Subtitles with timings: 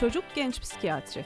[0.00, 1.24] Çocuk Genç Psikiyatri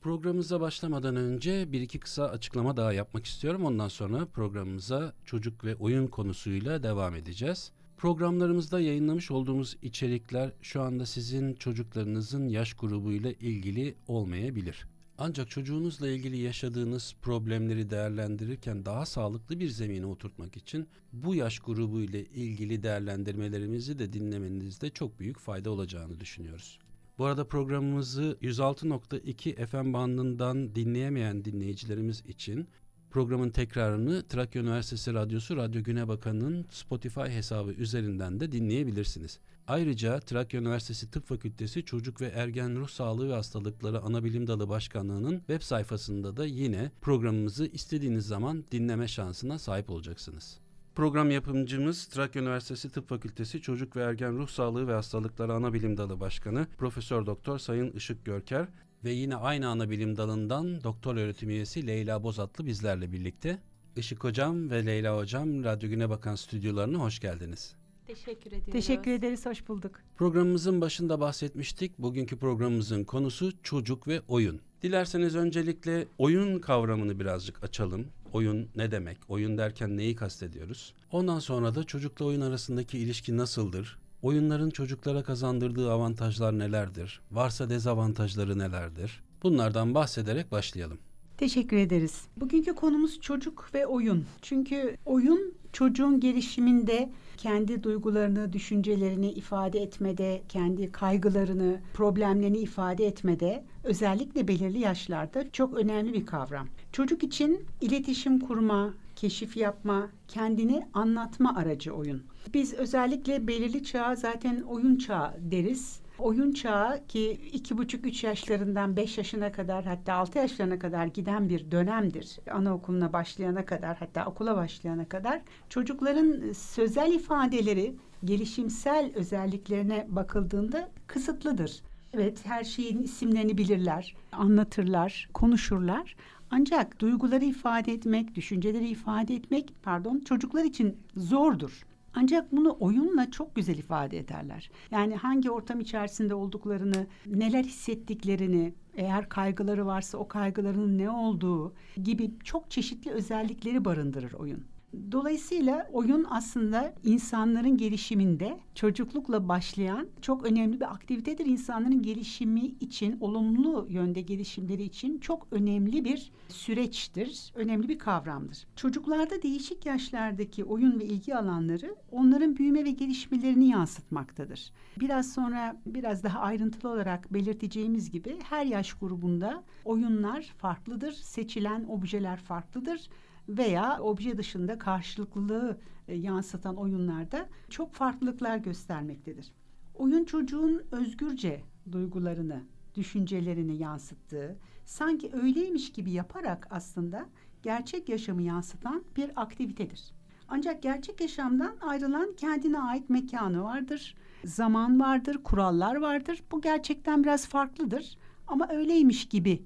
[0.00, 3.64] Programımıza başlamadan önce bir iki kısa açıklama daha yapmak istiyorum.
[3.64, 7.72] Ondan sonra programımıza çocuk ve oyun konusuyla devam edeceğiz.
[7.96, 14.86] Programlarımızda yayınlamış olduğumuz içerikler şu anda sizin çocuklarınızın yaş grubuyla ilgili olmayabilir.
[15.18, 22.00] Ancak çocuğunuzla ilgili yaşadığınız problemleri değerlendirirken daha sağlıklı bir zemine oturtmak için bu yaş grubu
[22.00, 26.78] ile ilgili değerlendirmelerimizi de dinlemenizde çok büyük fayda olacağını düşünüyoruz.
[27.18, 32.68] Bu arada programımızı 106.2 FM bandından dinleyemeyen dinleyicilerimiz için
[33.14, 39.38] Programın tekrarını Trakya Üniversitesi Radyosu Radyo Güne Bakanı'nın Spotify hesabı üzerinden de dinleyebilirsiniz.
[39.66, 45.38] Ayrıca Trakya Üniversitesi Tıp Fakültesi Çocuk ve Ergen Ruh Sağlığı ve Hastalıkları Anabilim Dalı Başkanlığı'nın
[45.38, 50.58] web sayfasında da yine programımızı istediğiniz zaman dinleme şansına sahip olacaksınız.
[50.94, 56.20] Program yapımcımız Trakya Üniversitesi Tıp Fakültesi Çocuk ve Ergen Ruh Sağlığı ve Hastalıkları Anabilim Dalı
[56.20, 58.68] Başkanı Profesör Doktor Sayın Işık Görker
[59.04, 63.58] ve yine aynı ana bilim dalından doktor öğretim üyesi Leyla Bozatlı bizlerle birlikte.
[63.96, 67.74] Işık Hocam ve Leyla Hocam Radyo Güne Bakan stüdyolarına hoş geldiniz.
[68.06, 68.72] Teşekkür ediyoruz.
[68.72, 70.00] Teşekkür ederiz, hoş bulduk.
[70.16, 71.98] Programımızın başında bahsetmiştik.
[71.98, 74.60] Bugünkü programımızın konusu çocuk ve oyun.
[74.82, 78.06] Dilerseniz öncelikle oyun kavramını birazcık açalım.
[78.32, 79.18] Oyun ne demek?
[79.28, 80.94] Oyun derken neyi kastediyoruz?
[81.12, 83.98] Ondan sonra da çocukla oyun arasındaki ilişki nasıldır?
[84.24, 87.20] Oyunların çocuklara kazandırdığı avantajlar nelerdir?
[87.32, 89.22] Varsa dezavantajları nelerdir?
[89.42, 90.98] Bunlardan bahsederek başlayalım.
[91.38, 92.22] Teşekkür ederiz.
[92.36, 94.24] Bugünkü konumuz çocuk ve oyun.
[94.42, 104.48] Çünkü oyun çocuğun gelişiminde kendi duygularını, düşüncelerini ifade etmede, kendi kaygılarını, problemlerini ifade etmede özellikle
[104.48, 106.68] belirli yaşlarda çok önemli bir kavram.
[106.92, 112.22] Çocuk için iletişim kurma, keşif yapma, kendini anlatma aracı oyun.
[112.54, 116.00] Biz özellikle belirli çağa zaten oyun çağı deriz.
[116.18, 121.48] Oyun çağı ki iki buçuk üç yaşlarından beş yaşına kadar hatta altı yaşlarına kadar giden
[121.48, 122.38] bir dönemdir.
[122.50, 127.94] Anaokuluna başlayana kadar hatta okula başlayana kadar çocukların sözel ifadeleri
[128.24, 131.82] gelişimsel özelliklerine bakıldığında kısıtlıdır.
[132.12, 136.16] Evet her şeyin isimlerini bilirler, anlatırlar, konuşurlar.
[136.50, 141.84] Ancak duyguları ifade etmek, düşünceleri ifade etmek pardon çocuklar için zordur.
[142.14, 144.70] Ancak bunu oyunla çok güzel ifade ederler.
[144.90, 152.30] Yani hangi ortam içerisinde olduklarını, neler hissettiklerini, eğer kaygıları varsa o kaygılarının ne olduğu gibi
[152.44, 154.64] çok çeşitli özellikleri barındırır oyun.
[155.12, 161.46] Dolayısıyla oyun aslında insanların gelişiminde çocuklukla başlayan çok önemli bir aktivitedir.
[161.46, 168.66] İnsanların gelişimi için, olumlu yönde gelişimleri için çok önemli bir süreçtir, önemli bir kavramdır.
[168.76, 174.72] Çocuklarda değişik yaşlardaki oyun ve ilgi alanları onların büyüme ve gelişmelerini yansıtmaktadır.
[175.00, 182.36] Biraz sonra biraz daha ayrıntılı olarak belirteceğimiz gibi her yaş grubunda oyunlar farklıdır, seçilen objeler
[182.36, 183.08] farklıdır
[183.48, 189.52] veya obje dışında karşılıklılığı e, yansıtan oyunlarda çok farklılıklar göstermektedir.
[189.94, 191.62] Oyun çocuğun özgürce
[191.92, 192.62] duygularını,
[192.94, 197.26] düşüncelerini yansıttığı, sanki öyleymiş gibi yaparak aslında
[197.62, 200.12] gerçek yaşamı yansıtan bir aktivitedir.
[200.48, 204.14] Ancak gerçek yaşamdan ayrılan kendine ait mekanı vardır,
[204.44, 206.42] zaman vardır, kurallar vardır.
[206.52, 209.62] Bu gerçekten biraz farklıdır ama öyleymiş gibi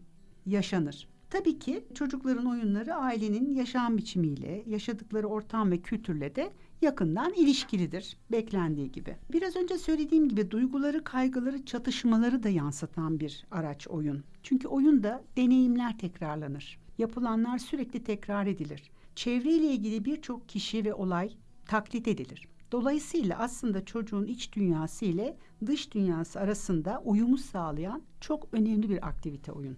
[0.46, 1.08] yaşanır.
[1.30, 6.52] Tabii ki çocukların oyunları ailenin yaşam biçimiyle, yaşadıkları ortam ve kültürle de
[6.82, 9.16] yakından ilişkilidir beklendiği gibi.
[9.32, 14.25] Biraz önce söylediğim gibi duyguları, kaygıları, çatışmaları da yansıtan bir araç oyun.
[14.42, 16.78] Çünkü oyunda deneyimler tekrarlanır.
[16.98, 18.90] Yapılanlar sürekli tekrar edilir.
[19.14, 21.30] Çevreyle ilgili birçok kişi ve olay
[21.66, 22.48] taklit edilir.
[22.72, 25.36] Dolayısıyla aslında çocuğun iç dünyası ile
[25.66, 29.76] dış dünyası arasında uyumu sağlayan çok önemli bir aktivite oyun.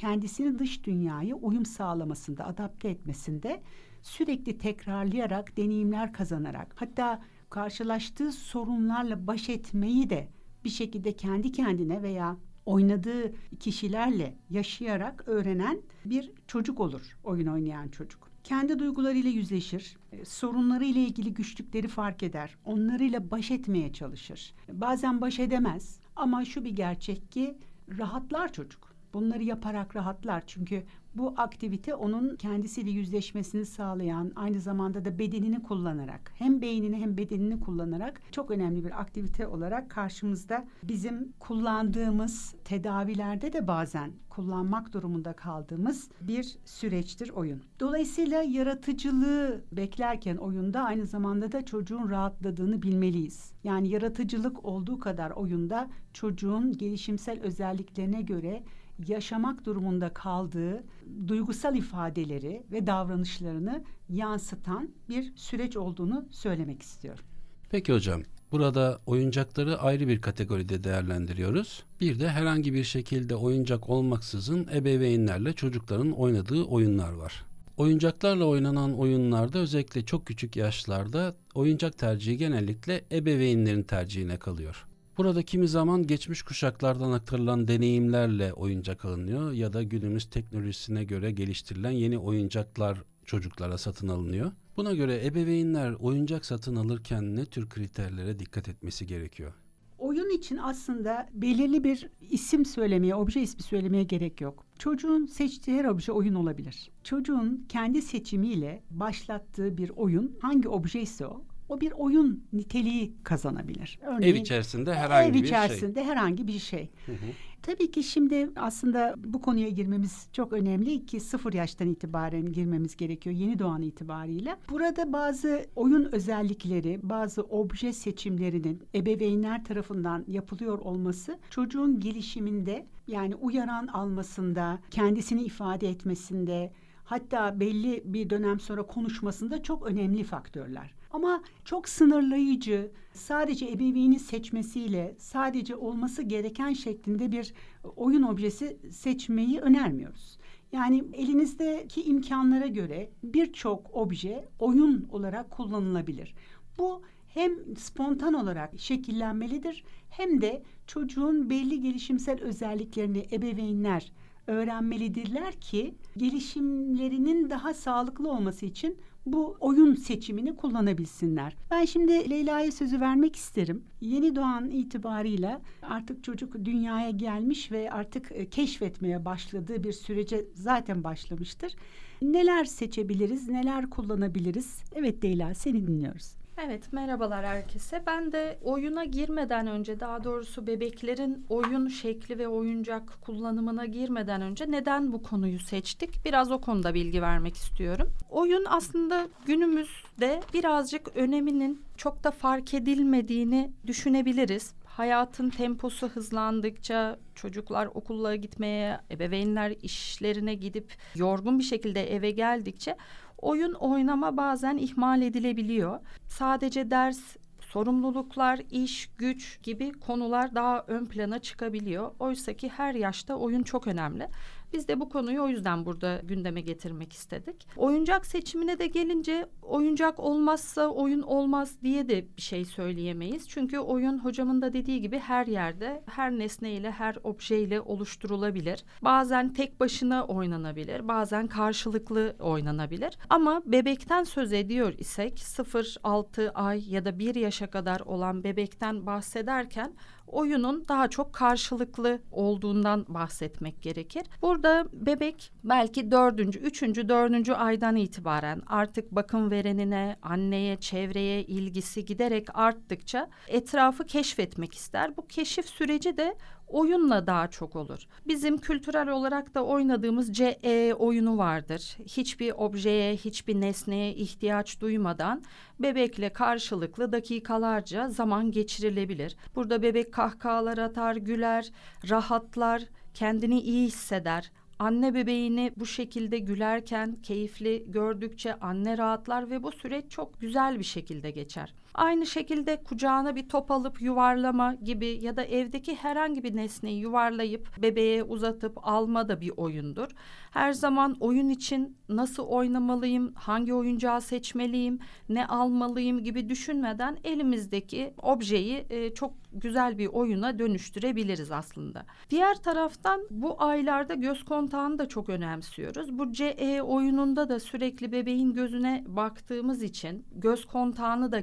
[0.00, 3.62] Kendisini dış dünyaya uyum sağlamasında, adapte etmesinde
[4.02, 10.28] sürekli tekrarlayarak, deneyimler kazanarak, hatta karşılaştığı sorunlarla baş etmeyi de
[10.64, 12.36] bir şekilde kendi kendine veya
[12.66, 18.30] oynadığı kişilerle yaşayarak öğrenen bir çocuk olur oyun oynayan çocuk.
[18.44, 24.54] Kendi duygularıyla yüzleşir, e, sorunları ile ilgili güçlükleri fark eder, onlarıyla baş etmeye çalışır.
[24.72, 27.58] Bazen baş edemez ama şu bir gerçek ki
[27.98, 28.89] rahatlar çocuk.
[29.14, 30.82] Bunları yaparak rahatlar çünkü
[31.14, 37.60] bu aktivite onun kendisiyle yüzleşmesini sağlayan, aynı zamanda da bedenini kullanarak, hem beynini hem bedenini
[37.60, 46.08] kullanarak çok önemli bir aktivite olarak karşımızda bizim kullandığımız tedavilerde de bazen kullanmak durumunda kaldığımız
[46.20, 47.62] bir süreçtir oyun.
[47.80, 53.52] Dolayısıyla yaratıcılığı beklerken oyunda aynı zamanda da çocuğun rahatladığını bilmeliyiz.
[53.64, 58.62] Yani yaratıcılık olduğu kadar oyunda çocuğun gelişimsel özelliklerine göre
[59.08, 60.84] yaşamak durumunda kaldığı
[61.26, 67.24] duygusal ifadeleri ve davranışlarını yansıtan bir süreç olduğunu söylemek istiyorum.
[67.70, 71.84] Peki hocam, burada oyuncakları ayrı bir kategoride değerlendiriyoruz.
[72.00, 77.44] Bir de herhangi bir şekilde oyuncak olmaksızın ebeveynlerle çocukların oynadığı oyunlar var.
[77.76, 84.86] Oyuncaklarla oynanan oyunlarda özellikle çok küçük yaşlarda oyuncak tercihi genellikle ebeveynlerin tercihine kalıyor.
[85.20, 91.90] Burada kimi zaman geçmiş kuşaklardan aktarılan deneyimlerle oyuncak alınıyor ya da günümüz teknolojisine göre geliştirilen
[91.90, 94.52] yeni oyuncaklar çocuklara satın alınıyor.
[94.76, 99.52] Buna göre ebeveynler oyuncak satın alırken ne tür kriterlere dikkat etmesi gerekiyor?
[99.98, 104.66] Oyun için aslında belirli bir isim söylemeye, obje ismi söylemeye gerek yok.
[104.78, 106.90] Çocuğun seçtiği her obje oyun olabilir.
[107.04, 113.98] Çocuğun kendi seçimiyle başlattığı bir oyun hangi obje ise o o bir oyun niteliği kazanabilir.
[114.02, 115.46] Örneğin, ev içerisinde herhangi ev bir şey.
[115.46, 116.90] içerisinde herhangi bir şey.
[117.06, 117.16] Hı hı.
[117.62, 123.36] Tabii ki şimdi aslında bu konuya girmemiz çok önemli ki sıfır yaştan itibaren girmemiz gerekiyor
[123.36, 124.56] yeni doğan itibariyle.
[124.70, 133.86] Burada bazı oyun özellikleri, bazı obje seçimlerinin ebeveynler tarafından yapılıyor olması çocuğun gelişiminde yani uyaran
[133.86, 136.72] almasında, kendisini ifade etmesinde,
[137.04, 140.94] hatta belli bir dönem sonra konuşmasında çok önemli faktörler.
[141.10, 147.54] Ama çok sınırlayıcı, sadece ebeveyni seçmesiyle sadece olması gereken şeklinde bir
[147.96, 150.38] oyun objesi seçmeyi önermiyoruz.
[150.72, 156.34] Yani elinizdeki imkanlara göre birçok obje oyun olarak kullanılabilir.
[156.78, 157.02] Bu
[157.34, 164.12] hem spontan olarak şekillenmelidir hem de çocuğun belli gelişimsel özelliklerini ebeveynler
[164.46, 171.56] öğrenmelidirler ki gelişimlerinin daha sağlıklı olması için bu oyun seçimini kullanabilsinler.
[171.70, 173.84] Ben şimdi Leyla'ya sözü vermek isterim.
[174.00, 181.04] Yeni doğan itibarıyla artık çocuk dünyaya gelmiş ve artık e, keşfetmeye başladığı bir sürece zaten
[181.04, 181.76] başlamıştır.
[182.22, 184.82] Neler seçebiliriz, neler kullanabiliriz?
[184.94, 186.39] Evet Leyla seni dinliyoruz.
[186.66, 188.02] Evet merhabalar herkese.
[188.06, 194.70] Ben de oyuna girmeden önce daha doğrusu bebeklerin oyun şekli ve oyuncak kullanımına girmeden önce
[194.70, 196.24] neden bu konuyu seçtik?
[196.24, 198.12] Biraz o konuda bilgi vermek istiyorum.
[198.30, 208.36] Oyun aslında günümüzde birazcık öneminin çok da fark edilmediğini düşünebiliriz hayatın temposu hızlandıkça çocuklar okullara
[208.36, 212.96] gitmeye, ebeveynler işlerine gidip yorgun bir şekilde eve geldikçe
[213.42, 216.00] oyun oynama bazen ihmal edilebiliyor.
[216.28, 222.10] Sadece ders sorumluluklar, iş, güç gibi konular daha ön plana çıkabiliyor.
[222.18, 224.28] Oysa ki her yaşta oyun çok önemli.
[224.72, 227.66] Biz de bu konuyu o yüzden burada gündeme getirmek istedik.
[227.76, 233.48] Oyuncak seçimine de gelince oyuncak olmazsa oyun olmaz diye de bir şey söyleyemeyiz.
[233.48, 238.84] Çünkü oyun hocamın da dediği gibi her yerde, her nesneyle, her objeyle oluşturulabilir.
[239.02, 243.18] Bazen tek başına oynanabilir, bazen karşılıklı oynanabilir.
[243.28, 249.94] Ama bebekten söz ediyor isek 0-6 ay ya da 1 yaşa kadar olan bebekten bahsederken
[250.32, 254.22] oyunun daha çok karşılıklı olduğundan bahsetmek gerekir.
[254.42, 262.48] Burada bebek belki dördüncü, üçüncü, dördüncü aydan itibaren artık bakım verenine, anneye, çevreye ilgisi giderek
[262.54, 265.16] arttıkça etrafı keşfetmek ister.
[265.16, 266.36] Bu keşif süreci de
[266.70, 268.06] oyunla daha çok olur.
[268.28, 271.96] Bizim kültürel olarak da oynadığımız CE oyunu vardır.
[272.06, 275.42] Hiçbir objeye, hiçbir nesneye ihtiyaç duymadan
[275.80, 279.36] bebekle karşılıklı dakikalarca zaman geçirilebilir.
[279.54, 281.70] Burada bebek kahkahalar atar, güler,
[282.10, 282.82] rahatlar,
[283.14, 284.50] kendini iyi hisseder.
[284.78, 290.84] Anne bebeğini bu şekilde gülerken keyifli gördükçe anne rahatlar ve bu süreç çok güzel bir
[290.84, 291.74] şekilde geçer.
[292.00, 297.82] Aynı şekilde kucağına bir top alıp yuvarlama gibi ya da evdeki herhangi bir nesneyi yuvarlayıp
[297.82, 300.08] bebeğe uzatıp alma da bir oyundur.
[300.50, 308.86] Her zaman oyun için nasıl oynamalıyım, hangi oyuncağı seçmeliyim, ne almalıyım gibi düşünmeden elimizdeki objeyi
[308.90, 312.06] e, çok güzel bir oyuna dönüştürebiliriz aslında.
[312.30, 316.18] Diğer taraftan bu aylarda göz kontağını da çok önemsiyoruz.
[316.18, 321.40] Bu CE oyununda da sürekli bebeğin gözüne baktığımız için göz kontağını da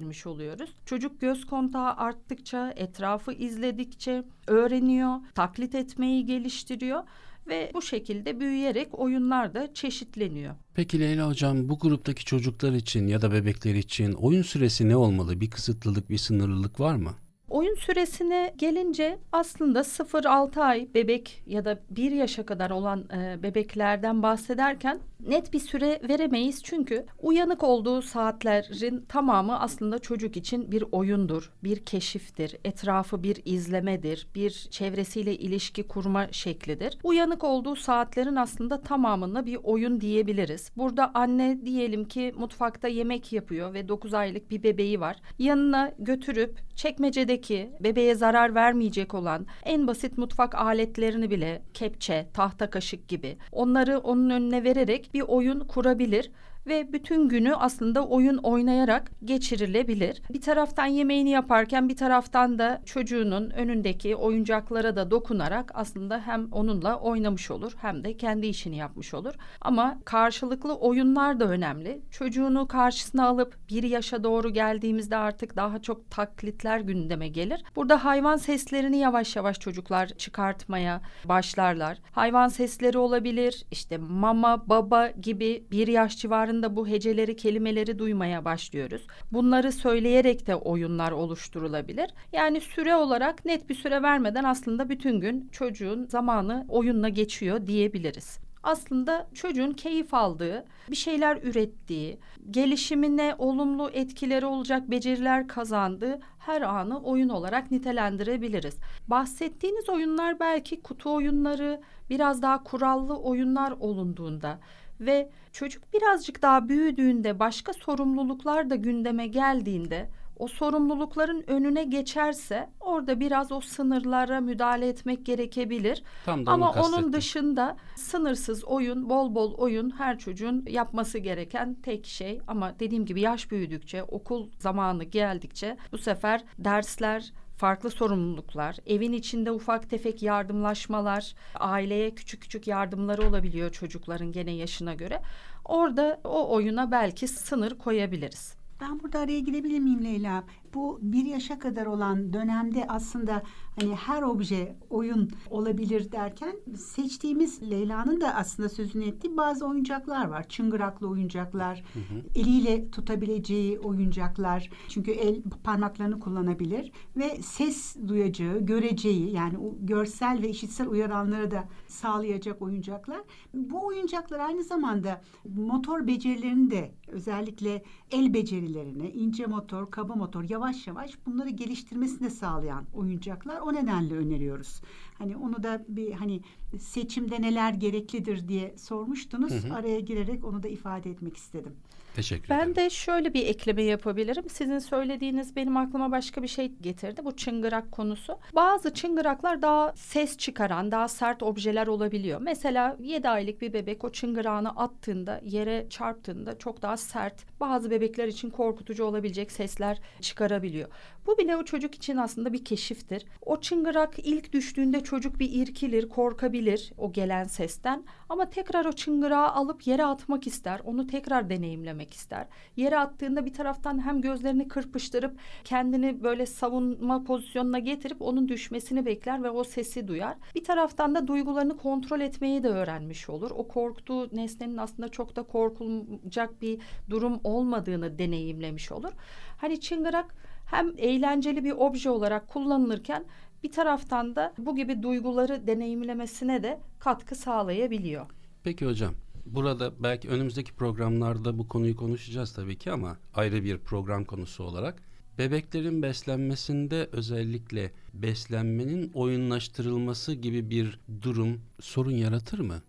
[0.00, 0.70] geliştirmiş oluyoruz.
[0.86, 7.02] Çocuk göz kontağı arttıkça, etrafı izledikçe öğreniyor, taklit etmeyi geliştiriyor
[7.48, 10.54] ve bu şekilde büyüyerek oyunlar da çeşitleniyor.
[10.74, 15.40] Peki Leyla Hocam bu gruptaki çocuklar için ya da bebekler için oyun süresi ne olmalı?
[15.40, 17.14] Bir kısıtlılık, bir sınırlılık var mı?
[17.50, 24.22] Oyun süresine gelince aslında 0-6 ay bebek ya da 1 yaşa kadar olan e, bebeklerden
[24.22, 26.62] bahsederken net bir süre veremeyiz.
[26.62, 34.28] Çünkü uyanık olduğu saatlerin tamamı aslında çocuk için bir oyundur, bir keşiftir, etrafı bir izlemedir,
[34.34, 36.98] bir çevresiyle ilişki kurma şeklidir.
[37.04, 40.72] Uyanık olduğu saatlerin aslında tamamına bir oyun diyebiliriz.
[40.76, 45.16] Burada anne diyelim ki mutfakta yemek yapıyor ve 9 aylık bir bebeği var.
[45.38, 47.39] Yanına götürüp çekmecedeki
[47.80, 54.30] bebeğe zarar vermeyecek olan en basit mutfak aletlerini bile kepçe, tahta kaşık gibi onları onun
[54.30, 56.30] önüne vererek bir oyun kurabilir
[56.66, 60.22] ve bütün günü aslında oyun oynayarak geçirilebilir.
[60.32, 66.98] Bir taraftan yemeğini yaparken bir taraftan da çocuğunun önündeki oyuncaklara da dokunarak aslında hem onunla
[66.98, 69.34] oynamış olur hem de kendi işini yapmış olur.
[69.60, 72.02] Ama karşılıklı oyunlar da önemli.
[72.10, 77.64] Çocuğunu karşısına alıp bir yaşa doğru geldiğimizde artık daha çok taklitler gündeme gelir.
[77.76, 81.98] Burada hayvan seslerini yavaş yavaş çocuklar çıkartmaya başlarlar.
[82.12, 88.44] Hayvan sesleri olabilir, işte mama, baba gibi bir yaş civarında civarında bu heceleri, kelimeleri duymaya
[88.44, 89.06] başlıyoruz.
[89.32, 92.10] Bunları söyleyerek de oyunlar oluşturulabilir.
[92.32, 98.40] Yani süre olarak net bir süre vermeden aslında bütün gün çocuğun zamanı oyunla geçiyor diyebiliriz
[98.62, 102.18] aslında çocuğun keyif aldığı, bir şeyler ürettiği,
[102.50, 108.76] gelişimine olumlu etkileri olacak beceriler kazandığı her anı oyun olarak nitelendirebiliriz.
[109.08, 111.80] Bahsettiğiniz oyunlar belki kutu oyunları,
[112.10, 114.58] biraz daha kurallı oyunlar olunduğunda
[115.00, 120.08] ve çocuk birazcık daha büyüdüğünde başka sorumluluklar da gündeme geldiğinde
[120.40, 126.02] o sorumlulukların önüne geçerse orada biraz o sınırlara müdahale etmek gerekebilir.
[126.24, 132.06] Tam da Ama onun dışında sınırsız oyun, bol bol oyun her çocuğun yapması gereken tek
[132.06, 132.40] şey.
[132.46, 139.52] Ama dediğim gibi yaş büyüdükçe, okul zamanı geldikçe bu sefer dersler, farklı sorumluluklar, evin içinde
[139.52, 145.22] ufak tefek yardımlaşmalar, aileye küçük küçük yardımları olabiliyor çocukların gene yaşına göre.
[145.64, 148.54] Orada o oyuna belki sınır koyabiliriz.
[148.80, 150.44] Ben burada araya girebilir miyim Leyla?
[150.74, 153.42] Bu bir yaşa kadar olan dönemde aslında
[153.80, 160.48] hani her obje oyun olabilir derken seçtiğimiz Leyla'nın da aslında sözünü ettiği bazı oyuncaklar var.
[160.48, 162.22] Çıngıraklı oyuncaklar, hı hı.
[162.34, 164.70] eliyle tutabileceği oyuncaklar.
[164.88, 171.68] Çünkü el parmaklarını kullanabilir ve ses duyacağı, göreceği yani o görsel ve işitsel uyaranları da
[171.86, 173.20] sağlayacak oyuncaklar.
[173.54, 175.20] Bu oyuncaklar aynı zamanda
[175.56, 182.84] motor becerilerini de özellikle el becerilerini, ince motor, kaba motor yavaş yavaş bunları geliştirmesini sağlayan
[182.94, 183.60] oyuncaklar.
[183.60, 184.82] O nedenle öneriyoruz.
[185.18, 186.40] Hani onu da bir hani
[186.78, 189.52] seçimde neler gereklidir diye sormuştunuz.
[189.52, 189.74] Hı hı.
[189.74, 191.72] Araya girerek onu da ifade etmek istedim.
[192.14, 192.74] Teşekkür ben ederim.
[192.76, 194.44] Ben de şöyle bir ekleme yapabilirim.
[194.50, 197.24] Sizin söylediğiniz benim aklıma başka bir şey getirdi.
[197.24, 198.38] Bu çıngırak konusu.
[198.54, 202.40] Bazı çıngıraklar daha ses çıkaran, daha sert objeler olabiliyor.
[202.40, 208.28] Mesela 7 aylık bir bebek o çıngırağını attığında, yere çarptığında çok daha sert, bazı bebekler
[208.28, 210.88] için korkutucu olabilecek sesler çıkarabiliyor.
[211.26, 213.24] Bu bile o çocuk için aslında bir keşiftir.
[213.42, 219.48] O çıngırak ilk düştüğünde çocuk bir irkilir, korkabilir o gelen sesten ama tekrar o çıngırağı
[219.48, 220.80] alıp yere atmak ister.
[220.84, 222.46] Onu tekrar deneyimlemek ister.
[222.76, 229.42] Yere attığında bir taraftan hem gözlerini kırpıştırıp kendini böyle savunma pozisyonuna getirip onun düşmesini bekler
[229.42, 230.36] ve o sesi duyar.
[230.54, 233.50] Bir taraftan da duygularını kontrol etmeyi de öğrenmiş olur.
[233.50, 236.78] O korktuğu nesnenin aslında çok da korkulacak bir
[237.10, 239.12] durum olmadığını deneyimlemiş olur.
[239.56, 240.34] Hani çıngırak
[240.66, 243.24] hem eğlenceli bir obje olarak kullanılırken
[243.62, 248.26] bir taraftan da bu gibi duyguları deneyimlemesine de katkı sağlayabiliyor.
[248.64, 249.14] Peki hocam
[249.46, 255.02] burada belki önümüzdeki programlarda bu konuyu konuşacağız tabii ki ama ayrı bir program konusu olarak
[255.38, 262.82] bebeklerin beslenmesinde özellikle beslenmenin oyunlaştırılması gibi bir durum sorun yaratır mı?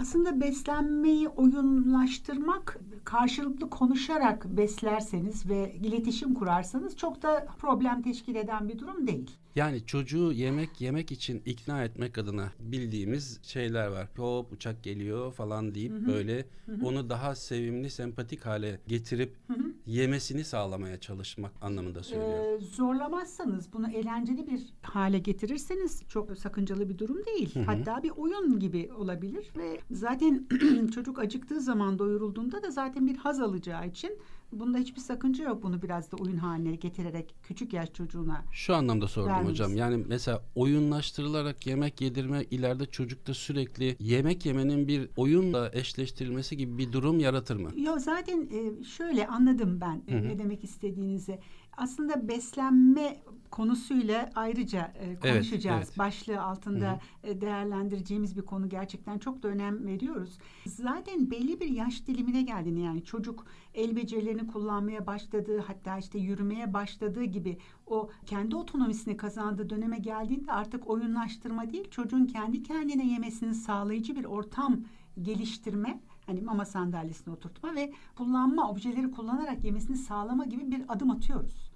[0.00, 8.78] Aslında beslenmeyi oyunlaştırmak karşılıklı konuşarak beslerseniz ve iletişim kurarsanız çok da problem teşkil eden bir
[8.78, 9.30] durum değil.
[9.56, 14.08] Yani çocuğu yemek yemek için ikna etmek adına bildiğimiz şeyler var.
[14.16, 16.06] Hop uçak geliyor falan deyip hı hı.
[16.06, 16.86] böyle hı hı.
[16.86, 19.57] onu daha sevimli, sempatik hale getirip hı hı.
[19.88, 22.44] Yemesini sağlamaya çalışmak anlamında söylüyor.
[22.44, 27.54] Ee, zorlamazsanız bunu eğlenceli bir hale getirirseniz çok sakıncalı bir durum değil.
[27.54, 27.64] Hı hı.
[27.64, 30.46] Hatta bir oyun gibi olabilir ve zaten
[30.94, 34.18] çocuk acıktığı zaman doyurulduğunda da zaten bir haz alacağı için
[34.52, 38.44] Bunda hiçbir sakınca yok bunu biraz da oyun haline getirerek küçük yaş çocuğuna.
[38.52, 39.50] Şu anlamda sordum vermemiz.
[39.50, 39.76] hocam.
[39.76, 46.92] Yani mesela oyunlaştırılarak yemek yedirme ileride çocukta sürekli yemek yemenin bir oyunla eşleştirilmesi gibi bir
[46.92, 47.70] durum yaratır mı?
[47.80, 50.28] Yok zaten e, şöyle anladım ben Hı-hı.
[50.28, 51.38] ne demek istediğinizi
[51.78, 53.16] aslında beslenme
[53.50, 55.76] konusuyla ayrıca e, konuşacağız.
[55.76, 55.98] Evet, evet.
[55.98, 57.00] Başlığı altında.
[57.24, 60.38] E, değerlendireceğimiz bir konu gerçekten çok da önem veriyoruz.
[60.66, 66.74] Zaten belli bir yaş dilimine geldiğini yani çocuk el becerilerini kullanmaya başladığı hatta işte yürümeye
[66.74, 73.54] başladığı gibi o kendi otonomisini kazandığı döneme geldiğinde artık oyunlaştırma değil çocuğun kendi kendine yemesini
[73.54, 74.80] sağlayıcı bir ortam
[75.22, 81.67] geliştirme hani mama sandalyesine oturtma ve kullanma objeleri kullanarak yemesini sağlama gibi bir adım atıyoruz.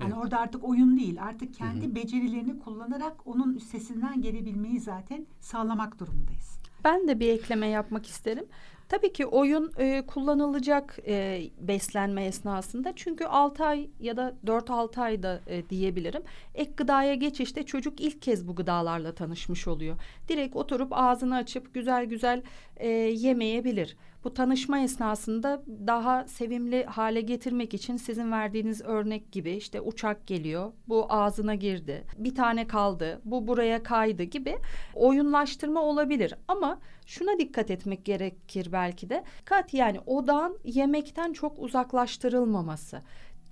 [0.00, 0.24] Yani evet.
[0.24, 1.22] orada artık oyun değil.
[1.22, 1.94] Artık kendi Hı-hı.
[1.94, 6.60] becerilerini kullanarak onun üstesinden gelebilmeyi zaten sağlamak durumundayız.
[6.84, 8.44] Ben de bir ekleme yapmak isterim.
[8.90, 15.40] Tabii ki oyun e, kullanılacak e, beslenme esnasında çünkü 6 ay ya da 4-6 ayda
[15.46, 16.22] e, diyebilirim.
[16.54, 19.96] Ek gıdaya geçişte çocuk ilk kez bu gıdalarla tanışmış oluyor.
[20.28, 22.42] Direkt oturup ağzını açıp güzel güzel
[22.76, 23.96] e, yemeyebilir.
[24.24, 30.72] Bu tanışma esnasında daha sevimli hale getirmek için sizin verdiğiniz örnek gibi işte uçak geliyor,
[30.88, 34.56] bu ağzına girdi, bir tane kaldı, bu buraya kaydı gibi
[34.94, 36.34] oyunlaştırma olabilir.
[36.48, 39.24] Ama şuna dikkat etmek gerekir belki de.
[39.44, 43.02] Kat yani odağın yemekten çok uzaklaştırılmaması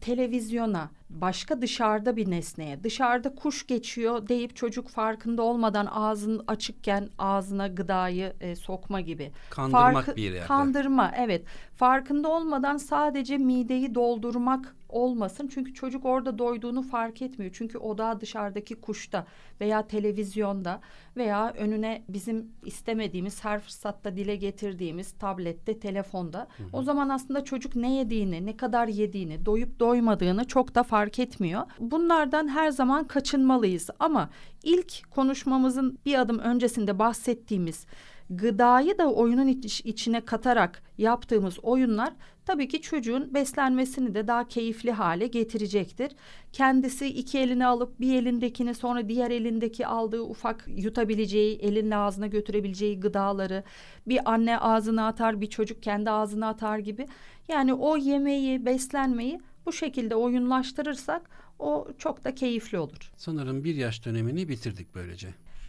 [0.00, 7.68] televizyona, başka dışarıda bir nesneye, dışarıda kuş geçiyor deyip çocuk farkında olmadan ağzın açıkken ağzına
[7.68, 9.33] gıdayı e, sokma gibi.
[9.51, 10.47] Kandırmak Farkı, bir yerde.
[10.47, 11.44] Kandırma evet.
[11.77, 15.51] Farkında olmadan sadece mideyi doldurmak olmasın.
[15.55, 17.53] Çünkü çocuk orada doyduğunu fark etmiyor.
[17.55, 19.27] Çünkü o da dışarıdaki kuşta
[19.61, 20.81] veya televizyonda
[21.16, 26.38] veya önüne bizim istemediğimiz her fırsatta dile getirdiğimiz tablette, telefonda.
[26.57, 26.68] Hı hı.
[26.73, 31.62] O zaman aslında çocuk ne yediğini, ne kadar yediğini, doyup doymadığını çok da fark etmiyor.
[31.78, 33.90] Bunlardan her zaman kaçınmalıyız.
[33.98, 34.30] Ama
[34.62, 37.87] ilk konuşmamızın bir adım öncesinde bahsettiğimiz
[38.30, 42.12] gıdayı da oyunun iç, içine katarak yaptığımız oyunlar
[42.46, 46.12] tabii ki çocuğun beslenmesini de daha keyifli hale getirecektir.
[46.52, 53.00] Kendisi iki elini alıp bir elindekini sonra diğer elindeki aldığı ufak yutabileceği, elin ağzına götürebileceği
[53.00, 53.64] gıdaları
[54.06, 57.06] bir anne ağzına atar, bir çocuk kendi ağzına atar gibi.
[57.48, 63.12] Yani o yemeği, beslenmeyi bu şekilde oyunlaştırırsak o çok da keyifli olur.
[63.16, 65.28] Sanırım bir yaş dönemini bitirdik böylece.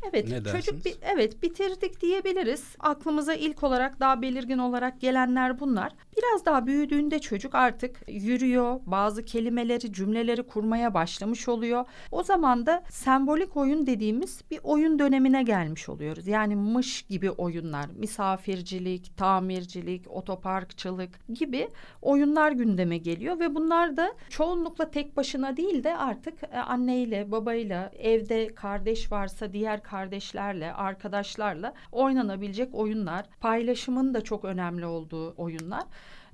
[0.10, 2.64] Evet ne çocuk bir, evet bitirdik diyebiliriz.
[2.80, 5.94] Aklımıza ilk olarak daha belirgin olarak gelenler bunlar.
[6.18, 11.86] Biraz daha büyüdüğünde çocuk artık yürüyor, bazı kelimeleri, cümleleri kurmaya başlamış oluyor.
[12.12, 16.28] O zaman da sembolik oyun dediğimiz bir oyun dönemine gelmiş oluyoruz.
[16.28, 21.70] Yani mış gibi oyunlar, misafircilik, tamircilik, otoparkçılık gibi
[22.02, 27.92] oyunlar gündeme geliyor ve bunlar da çoğunlukla tek başına değil de artık e, anneyle, babayla,
[28.00, 33.26] evde kardeş varsa diğer kardeşlerle, arkadaşlarla oynanabilecek oyunlar.
[33.40, 35.84] Paylaşımın da çok önemli olduğu oyunlar.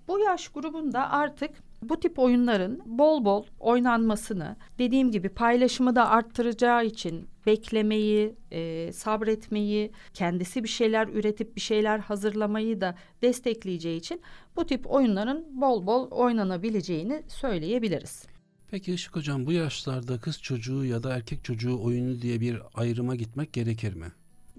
[0.08, 6.86] Bu yaş grubunda artık bu tip oyunların bol bol oynanmasını dediğim gibi paylaşımı da arttıracağı
[6.86, 14.22] için beklemeyi, e, sabretmeyi, kendisi bir şeyler üretip bir şeyler hazırlamayı da destekleyeceği için
[14.56, 18.35] bu tip oyunların bol bol oynanabileceğini söyleyebiliriz.
[18.76, 23.16] Peki Işık Hocam bu yaşlarda kız çocuğu ya da erkek çocuğu oyunu diye bir ayrıma
[23.16, 24.06] gitmek gerekir mi?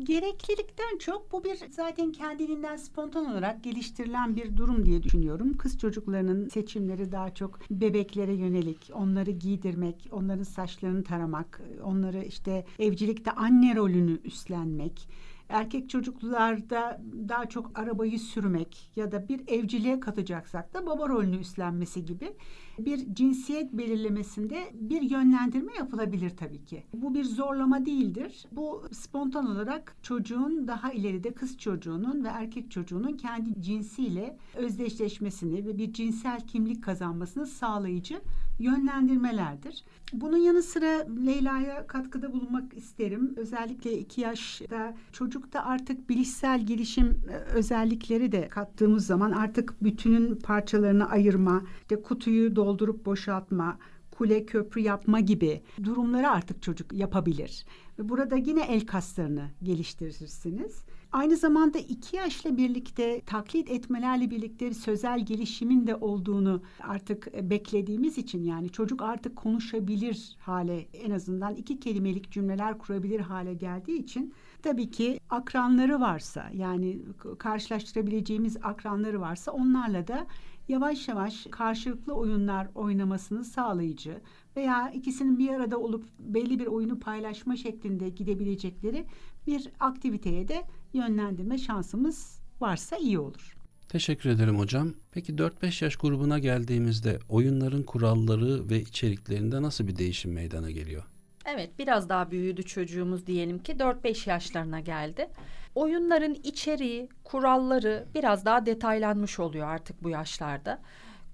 [0.02, 5.56] Gereklilikten çok bu bir zaten kendiliğinden spontan olarak geliştirilen bir durum diye düşünüyorum.
[5.56, 13.30] Kız çocuklarının seçimleri daha çok bebeklere yönelik, onları giydirmek, onların saçlarını taramak, onları işte evcilikte
[13.30, 15.08] anne rolünü üstlenmek,
[15.48, 22.04] erkek çocuklarda daha çok arabayı sürmek ya da bir evciliğe katacaksak da baba rolünü üstlenmesi
[22.04, 22.32] gibi
[22.78, 26.84] bir cinsiyet belirlemesinde bir yönlendirme yapılabilir tabii ki.
[26.94, 28.46] Bu bir zorlama değildir.
[28.52, 35.78] Bu spontan olarak çocuğun daha ileride kız çocuğunun ve erkek çocuğunun kendi cinsiyle özdeşleşmesini ve
[35.78, 38.20] bir cinsel kimlik kazanmasını sağlayıcı
[38.58, 39.84] yönlendirmelerdir.
[40.12, 43.34] Bunun yanı sıra Leyla'ya katkıda bulunmak isterim.
[43.36, 51.08] Özellikle iki yaşta çocukta artık bilişsel gelişim e, özellikleri de kattığımız zaman artık bütünün parçalarını
[51.08, 53.78] ayırma, işte kutuyu doldurup boşaltma,
[54.10, 57.64] kule köprü yapma gibi durumları artık çocuk yapabilir.
[57.98, 60.84] Ve burada yine el kaslarını geliştirirsiniz.
[61.12, 68.44] Aynı zamanda iki yaşla birlikte taklit etmelerle birlikte sözel gelişimin de olduğunu artık beklediğimiz için
[68.44, 74.90] yani çocuk artık konuşabilir hale en azından iki kelimelik cümleler kurabilir hale geldiği için tabii
[74.90, 76.98] ki akranları varsa yani
[77.38, 80.26] karşılaştırabileceğimiz akranları varsa onlarla da
[80.68, 84.20] yavaş yavaş karşılıklı oyunlar oynamasını sağlayıcı
[84.56, 89.06] veya ikisinin bir arada olup belli bir oyunu paylaşma şeklinde gidebilecekleri
[89.46, 93.56] bir aktiviteye de yönlendirme şansımız varsa iyi olur.
[93.88, 94.94] Teşekkür ederim hocam.
[95.12, 101.04] Peki 4-5 yaş grubuna geldiğimizde oyunların kuralları ve içeriklerinde nasıl bir değişim meydana geliyor?
[101.44, 105.28] Evet biraz daha büyüdü çocuğumuz diyelim ki 4-5 yaşlarına geldi.
[105.76, 110.78] Oyunların içeriği, kuralları biraz daha detaylanmış oluyor artık bu yaşlarda.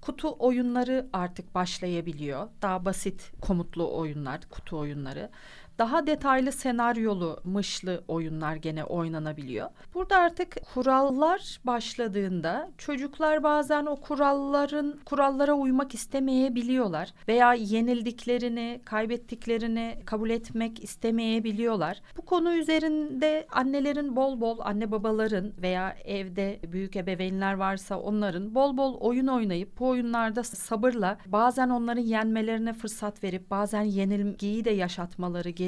[0.01, 2.47] Kutu oyunları artık başlayabiliyor.
[2.61, 5.29] Daha basit komutlu oyunlar, kutu oyunları
[5.77, 9.69] daha detaylı senaryolu, mışlı oyunlar gene oynanabiliyor.
[9.93, 20.29] Burada artık kurallar başladığında çocuklar bazen o kuralların kurallara uymak istemeyebiliyorlar veya yenildiklerini, kaybettiklerini kabul
[20.29, 22.01] etmek istemeyebiliyorlar.
[22.17, 28.77] Bu konu üzerinde annelerin bol bol anne babaların veya evde büyük ebeveynler varsa onların bol
[28.77, 35.49] bol oyun oynayıp bu oyunlarda sabırla bazen onların yenmelerine fırsat verip bazen yenilgiyi de yaşatmaları
[35.49, 35.62] gerekiyor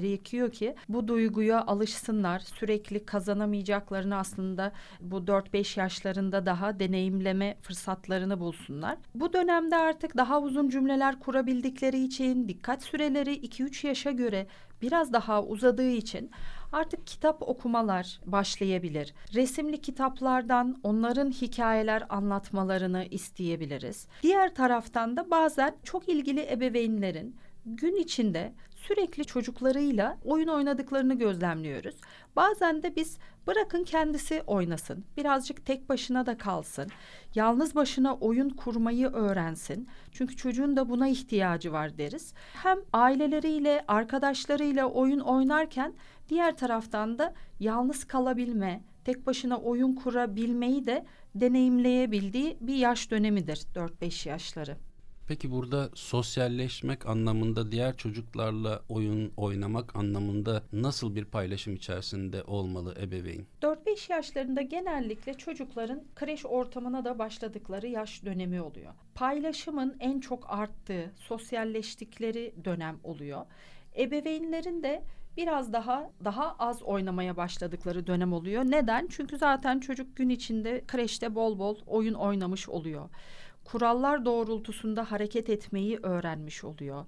[0.52, 2.40] ki bu duyguya alışsınlar.
[2.40, 8.98] Sürekli kazanamayacaklarını aslında bu 4-5 yaşlarında daha deneyimleme fırsatlarını bulsunlar.
[9.16, 14.48] Bu dönemde artık daha uzun cümleler kurabildikleri için dikkat süreleri 2-3 yaşa göre
[14.82, 16.32] biraz daha uzadığı için
[16.72, 19.14] artık kitap okumalar başlayabilir.
[19.34, 24.08] Resimli kitaplardan onların hikayeler anlatmalarını isteyebiliriz.
[24.24, 28.54] Diğer taraftan da bazen çok ilgili ebeveynlerin gün içinde
[28.88, 31.96] sürekli çocuklarıyla oyun oynadıklarını gözlemliyoruz.
[32.36, 33.18] Bazen de biz
[33.48, 36.88] bırakın kendisi oynasın, birazcık tek başına da kalsın,
[37.36, 39.88] yalnız başına oyun kurmayı öğrensin.
[40.12, 42.34] Çünkü çocuğun da buna ihtiyacı var deriz.
[42.54, 45.94] Hem aileleriyle, arkadaşlarıyla oyun oynarken
[46.30, 54.30] diğer taraftan da yalnız kalabilme, tek başına oyun kurabilmeyi de deneyimleyebildiği bir yaş dönemidir 4-5
[54.30, 54.78] yaşları.
[55.28, 63.46] Peki burada sosyalleşmek anlamında diğer çocuklarla oyun oynamak anlamında nasıl bir paylaşım içerisinde olmalı ebeveyn?
[63.62, 68.94] 4-5 yaşlarında genellikle çocukların kreş ortamına da başladıkları yaş dönemi oluyor.
[69.16, 73.46] Paylaşımın en çok arttığı, sosyalleştikleri dönem oluyor.
[73.98, 75.04] Ebeveynlerin de
[75.38, 78.64] biraz daha daha az oynamaya başladıkları dönem oluyor.
[78.64, 79.08] Neden?
[79.12, 83.10] Çünkü zaten çocuk gün içinde kreşte bol bol oyun oynamış oluyor
[83.66, 87.06] kurallar doğrultusunda hareket etmeyi öğrenmiş oluyor.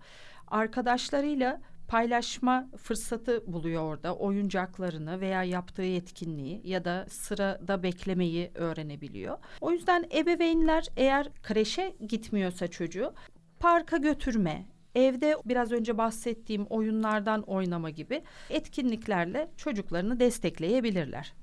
[0.48, 9.38] Arkadaşlarıyla paylaşma fırsatı buluyor orada oyuncaklarını veya yaptığı etkinliği ya da sırada beklemeyi öğrenebiliyor.
[9.62, 13.14] O yüzden ebeveynler eğer kreşe gitmiyorsa çocuğu
[13.60, 14.66] parka götürme,
[14.96, 21.34] evde biraz önce bahsettiğim oyunlardan oynama gibi etkinliklerle çocuklarını destekleyebilirler.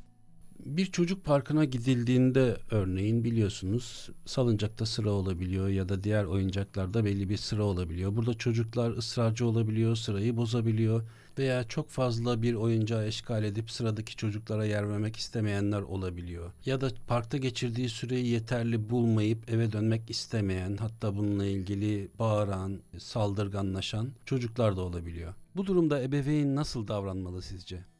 [0.64, 7.36] Bir çocuk parkına gidildiğinde örneğin biliyorsunuz salıncakta sıra olabiliyor ya da diğer oyuncaklarda belli bir
[7.36, 8.16] sıra olabiliyor.
[8.16, 11.02] Burada çocuklar ısrarcı olabiliyor, sırayı bozabiliyor
[11.38, 16.52] veya çok fazla bir oyuncağı eşgal edip sıradaki çocuklara yer vermek istemeyenler olabiliyor.
[16.64, 24.08] Ya da parkta geçirdiği süreyi yeterli bulmayıp eve dönmek istemeyen, hatta bununla ilgili bağıran, saldırganlaşan
[24.26, 25.34] çocuklar da olabiliyor.
[25.56, 27.93] Bu durumda ebeveyn nasıl davranmalı sizce?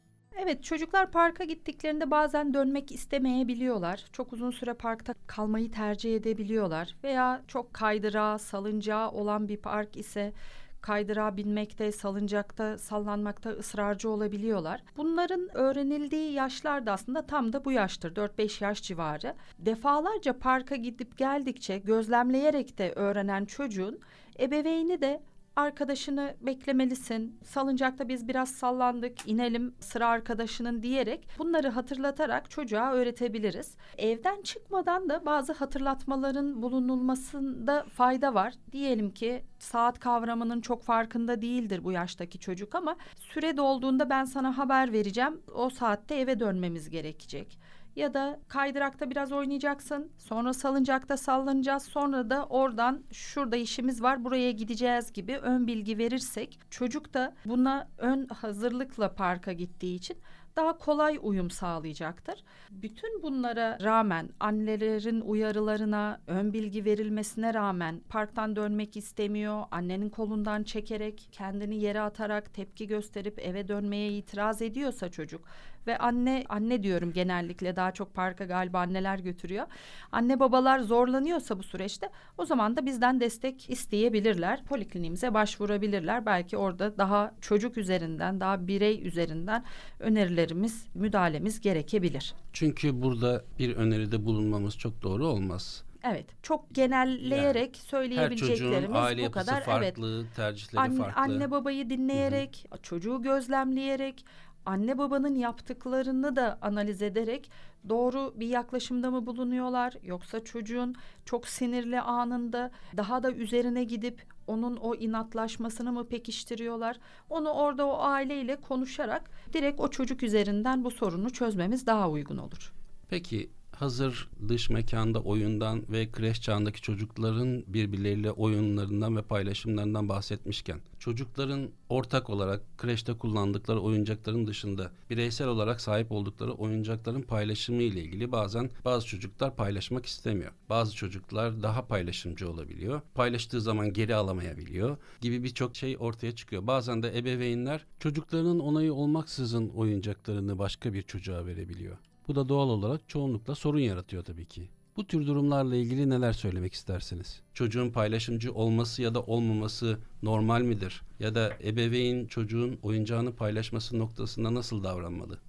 [0.45, 4.05] Evet çocuklar parka gittiklerinde bazen dönmek istemeyebiliyorlar.
[4.11, 6.95] Çok uzun süre parkta kalmayı tercih edebiliyorlar.
[7.03, 10.33] Veya çok kaydırağı, salıncağı olan bir park ise
[10.81, 14.83] kaydırağa binmekte, salıncakta, sallanmakta ısrarcı olabiliyorlar.
[14.97, 18.15] Bunların öğrenildiği yaşlar da aslında tam da bu yaştır.
[18.15, 19.35] 4-5 yaş civarı.
[19.59, 23.99] Defalarca parka gidip geldikçe gözlemleyerek de öğrenen çocuğun
[24.39, 25.21] ebeveyni de
[25.55, 27.39] arkadaşını beklemelisin.
[27.43, 33.77] Salıncakta biz biraz sallandık, inelim sıra arkadaşının diyerek bunları hatırlatarak çocuğa öğretebiliriz.
[33.97, 38.53] Evden çıkmadan da bazı hatırlatmaların bulunulmasında fayda var.
[38.71, 44.57] Diyelim ki saat kavramının çok farkında değildir bu yaştaki çocuk ama süre dolduğunda ben sana
[44.57, 45.41] haber vereceğim.
[45.55, 47.59] O saatte eve dönmemiz gerekecek
[47.95, 50.11] ya da kaydırakta biraz oynayacaksın.
[50.17, 51.83] Sonra salıncakta sallanacağız.
[51.83, 57.87] Sonra da oradan şurada işimiz var buraya gideceğiz gibi ön bilgi verirsek çocuk da buna
[57.97, 60.17] ön hazırlıkla parka gittiği için
[60.55, 62.43] daha kolay uyum sağlayacaktır.
[62.71, 69.63] Bütün bunlara rağmen annelerin uyarılarına, ön bilgi verilmesine rağmen parktan dönmek istemiyor.
[69.71, 75.41] Annenin kolundan çekerek, kendini yere atarak tepki gösterip eve dönmeye itiraz ediyorsa çocuk
[75.87, 79.67] ve anne anne diyorum genellikle daha çok parka galiba anneler götürüyor.
[80.11, 84.63] Anne babalar zorlanıyorsa bu süreçte o zaman da bizden destek isteyebilirler.
[84.63, 86.25] Polikliniğimize başvurabilirler.
[86.25, 89.63] Belki orada daha çocuk üzerinden, daha birey üzerinden
[89.99, 92.33] önerilerimiz, müdahalemiz gerekebilir.
[92.53, 95.83] Çünkü burada bir öneride bulunmamız çok doğru olmaz.
[96.07, 99.63] Evet, çok genelleyerek yani, söyleyebileceklerimiz her aile bu kadar.
[99.63, 100.35] farklı, evet.
[100.35, 101.21] tercihleri anne, farklı.
[101.21, 102.81] Anne babayı dinleyerek, Hı-hı.
[102.81, 104.25] çocuğu gözlemleyerek,
[104.65, 107.51] anne babanın yaptıklarını da analiz ederek
[107.89, 114.75] doğru bir yaklaşımda mı bulunuyorlar yoksa çocuğun çok sinirli anında daha da üzerine gidip onun
[114.75, 116.99] o inatlaşmasını mı pekiştiriyorlar?
[117.29, 122.73] Onu orada o aileyle konuşarak direkt o çocuk üzerinden bu sorunu çözmemiz daha uygun olur.
[123.09, 131.69] Peki hazır dış mekanda oyundan ve kreş çağındaki çocukların birbirleriyle oyunlarından ve paylaşımlarından bahsetmişken çocukların
[131.89, 138.69] ortak olarak kreşte kullandıkları oyuncakların dışında bireysel olarak sahip oldukları oyuncakların paylaşımı ile ilgili bazen
[138.85, 140.51] bazı çocuklar paylaşmak istemiyor.
[140.69, 143.01] Bazı çocuklar daha paylaşımcı olabiliyor.
[143.15, 146.67] Paylaştığı zaman geri alamayabiliyor gibi birçok şey ortaya çıkıyor.
[146.67, 151.97] Bazen de ebeveynler çocuklarının onayı olmaksızın oyuncaklarını başka bir çocuğa verebiliyor.
[152.27, 154.69] Bu da doğal olarak çoğunlukla sorun yaratıyor tabii ki.
[154.97, 157.41] Bu tür durumlarla ilgili neler söylemek istersiniz?
[157.53, 161.01] Çocuğun paylaşımcı olması ya da olmaması normal midir?
[161.19, 165.39] Ya da ebeveyn çocuğun oyuncağını paylaşması noktasında nasıl davranmalı?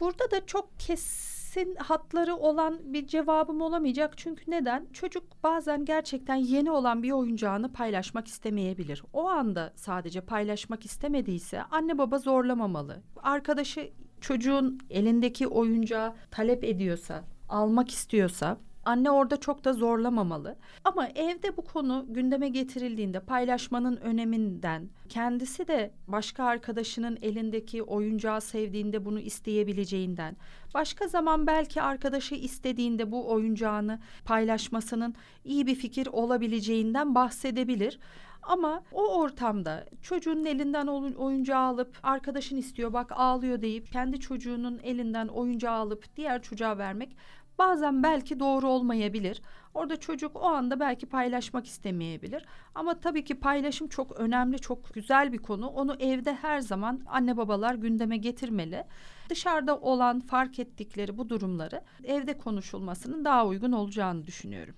[0.00, 4.18] Burada da çok kesin hatları olan bir cevabım olamayacak.
[4.18, 4.88] Çünkü neden?
[4.92, 9.02] Çocuk bazen gerçekten yeni olan bir oyuncağını paylaşmak istemeyebilir.
[9.12, 13.02] O anda sadece paylaşmak istemediyse anne baba zorlamamalı.
[13.22, 20.56] Arkadaşı çocuğun elindeki oyuncağı talep ediyorsa, almak istiyorsa anne orada çok da zorlamamalı.
[20.84, 29.04] Ama evde bu konu gündeme getirildiğinde paylaşmanın öneminden, kendisi de başka arkadaşının elindeki oyuncağı sevdiğinde
[29.04, 30.36] bunu isteyebileceğinden,
[30.74, 37.98] başka zaman belki arkadaşı istediğinde bu oyuncağını paylaşmasının iyi bir fikir olabileceğinden bahsedebilir.
[38.46, 45.28] Ama o ortamda çocuğun elinden oyuncağı alıp arkadaşın istiyor bak ağlıyor deyip kendi çocuğunun elinden
[45.28, 47.16] oyuncağı alıp diğer çocuğa vermek
[47.58, 49.42] bazen belki doğru olmayabilir.
[49.74, 52.44] Orada çocuk o anda belki paylaşmak istemeyebilir.
[52.74, 55.66] Ama tabii ki paylaşım çok önemli, çok güzel bir konu.
[55.66, 58.84] Onu evde her zaman anne babalar gündeme getirmeli.
[59.28, 64.74] Dışarıda olan fark ettikleri bu durumları evde konuşulmasının daha uygun olacağını düşünüyorum.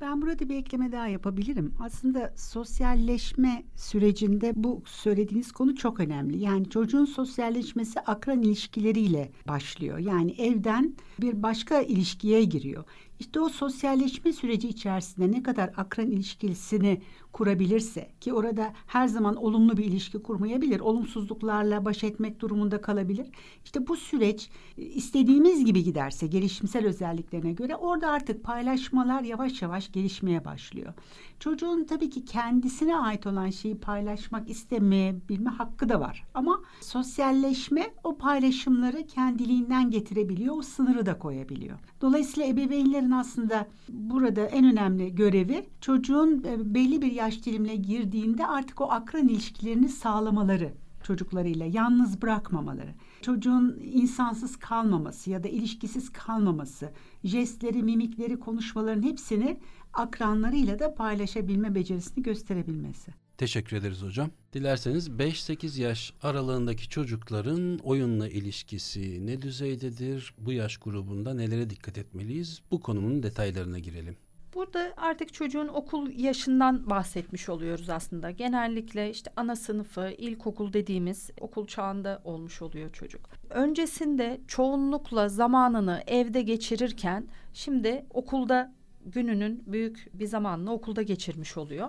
[0.00, 1.74] Ben burada bir ekleme daha yapabilirim.
[1.80, 6.38] Aslında sosyalleşme sürecinde bu söylediğiniz konu çok önemli.
[6.38, 9.98] Yani çocuğun sosyalleşmesi akran ilişkileriyle başlıyor.
[9.98, 12.84] Yani evden bir başka ilişkiye giriyor.
[13.18, 17.00] İşte o sosyalleşme süreci içerisinde ne kadar akran ilişkisini
[17.32, 20.80] kurabilirse ki orada her zaman olumlu bir ilişki kurmayabilir.
[20.80, 23.26] Olumsuzluklarla baş etmek durumunda kalabilir.
[23.64, 29.92] İşte bu süreç e, istediğimiz gibi giderse gelişimsel özelliklerine göre orada artık paylaşmalar yavaş yavaş
[29.92, 30.94] gelişmeye başlıyor.
[31.40, 36.24] Çocuğun tabii ki kendisine ait olan şeyi paylaşmak istemeyebilme hakkı da var.
[36.34, 40.56] Ama sosyalleşme o paylaşımları kendiliğinden getirebiliyor.
[40.56, 41.78] O sınırı da koyabiliyor.
[42.00, 48.80] Dolayısıyla ebeveynlerin aslında burada en önemli görevi çocuğun e, belli bir yaş dilimine girdiğinde artık
[48.80, 56.92] o akran ilişkilerini sağlamaları çocuklarıyla yalnız bırakmamaları, çocuğun insansız kalmaması ya da ilişkisiz kalmaması,
[57.24, 59.60] jestleri, mimikleri, konuşmaların hepsini
[59.92, 63.12] akranlarıyla da paylaşabilme becerisini gösterebilmesi.
[63.38, 64.30] Teşekkür ederiz hocam.
[64.52, 70.34] Dilerseniz 5-8 yaş aralığındaki çocukların oyunla ilişkisi ne düzeydedir?
[70.38, 72.62] Bu yaş grubunda nelere dikkat etmeliyiz?
[72.70, 74.16] Bu konunun detaylarına girelim.
[74.54, 78.30] Burada artık çocuğun okul yaşından bahsetmiş oluyoruz aslında.
[78.30, 83.20] Genellikle işte ana sınıfı, ilkokul dediğimiz okul çağında olmuş oluyor çocuk.
[83.50, 88.72] Öncesinde çoğunlukla zamanını evde geçirirken şimdi okulda
[89.06, 91.88] gününün büyük bir zamanını okulda geçirmiş oluyor.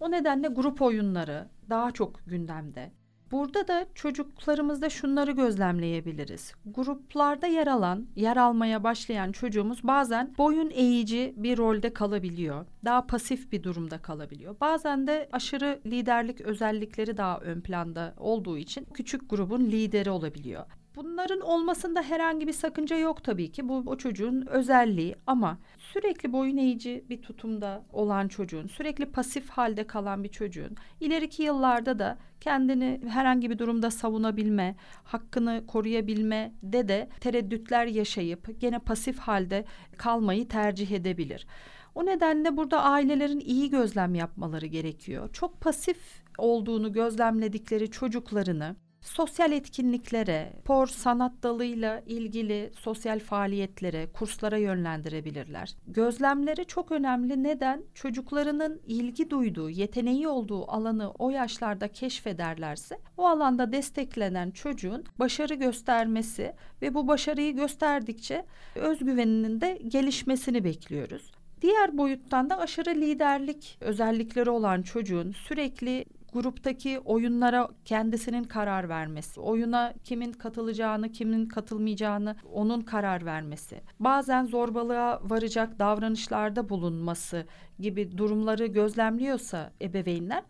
[0.00, 2.92] O nedenle grup oyunları daha çok gündemde.
[3.32, 6.54] Burada da çocuklarımızda şunları gözlemleyebiliriz.
[6.66, 12.66] Gruplarda yer alan, yer almaya başlayan çocuğumuz bazen boyun eğici bir rolde kalabiliyor.
[12.84, 14.56] Daha pasif bir durumda kalabiliyor.
[14.60, 20.66] Bazen de aşırı liderlik özellikleri daha ön planda olduğu için küçük grubun lideri olabiliyor.
[20.96, 23.68] Bunların olmasında herhangi bir sakınca yok tabii ki.
[23.68, 29.86] Bu o çocuğun özelliği ama sürekli boyun eğici bir tutumda olan çocuğun, sürekli pasif halde
[29.86, 37.08] kalan bir çocuğun ileriki yıllarda da kendini herhangi bir durumda savunabilme, hakkını koruyabilme de de
[37.20, 39.64] tereddütler yaşayıp gene pasif halde
[39.96, 41.46] kalmayı tercih edebilir.
[41.94, 45.32] O nedenle burada ailelerin iyi gözlem yapmaları gerekiyor.
[45.32, 45.98] Çok pasif
[46.38, 55.76] olduğunu gözlemledikleri çocuklarını sosyal etkinliklere, spor sanat dalıyla ilgili sosyal faaliyetlere, kurslara yönlendirebilirler.
[55.86, 57.42] Gözlemleri çok önemli.
[57.42, 57.82] Neden?
[57.94, 66.52] Çocuklarının ilgi duyduğu, yeteneği olduğu alanı o yaşlarda keşfederlerse o alanda desteklenen çocuğun başarı göstermesi
[66.82, 71.32] ve bu başarıyı gösterdikçe özgüveninin de gelişmesini bekliyoruz.
[71.62, 79.94] Diğer boyuttan da aşırı liderlik özellikleri olan çocuğun sürekli gruptaki oyunlara kendisinin karar vermesi, oyuna
[80.04, 87.46] kimin katılacağını, kimin katılmayacağını onun karar vermesi, bazen zorbalığa varacak davranışlarda bulunması
[87.78, 90.42] gibi durumları gözlemliyorsa ebeveynler,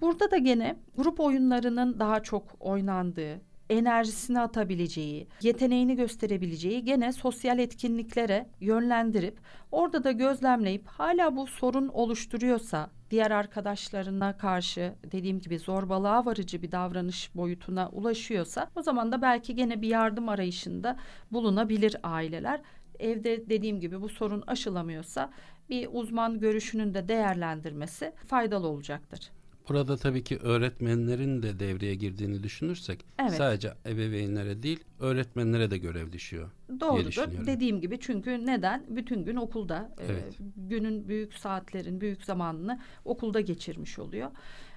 [0.00, 8.46] burada da gene grup oyunlarının daha çok oynandığı, enerjisini atabileceği, yeteneğini gösterebileceği gene sosyal etkinliklere
[8.60, 9.38] yönlendirip
[9.72, 16.72] orada da gözlemleyip hala bu sorun oluşturuyorsa diğer arkadaşlarına karşı dediğim gibi zorbalığa varıcı bir
[16.72, 20.96] davranış boyutuna ulaşıyorsa o zaman da belki gene bir yardım arayışında
[21.32, 22.60] bulunabilir aileler.
[22.98, 25.30] Evde dediğim gibi bu sorun aşılamıyorsa
[25.70, 29.30] bir uzman görüşünün de değerlendirmesi faydalı olacaktır.
[29.70, 33.32] Burada tabii ki öğretmenlerin de devreye girdiğini düşünürsek evet.
[33.32, 36.50] sadece ebeveynlere değil öğretmenlere de görev düşüyor.
[36.80, 37.46] Doğrudur.
[37.46, 38.84] Dediğim gibi çünkü neden?
[38.88, 40.40] Bütün gün okulda evet.
[40.40, 44.30] e, günün büyük saatlerin büyük zamanını okulda geçirmiş oluyor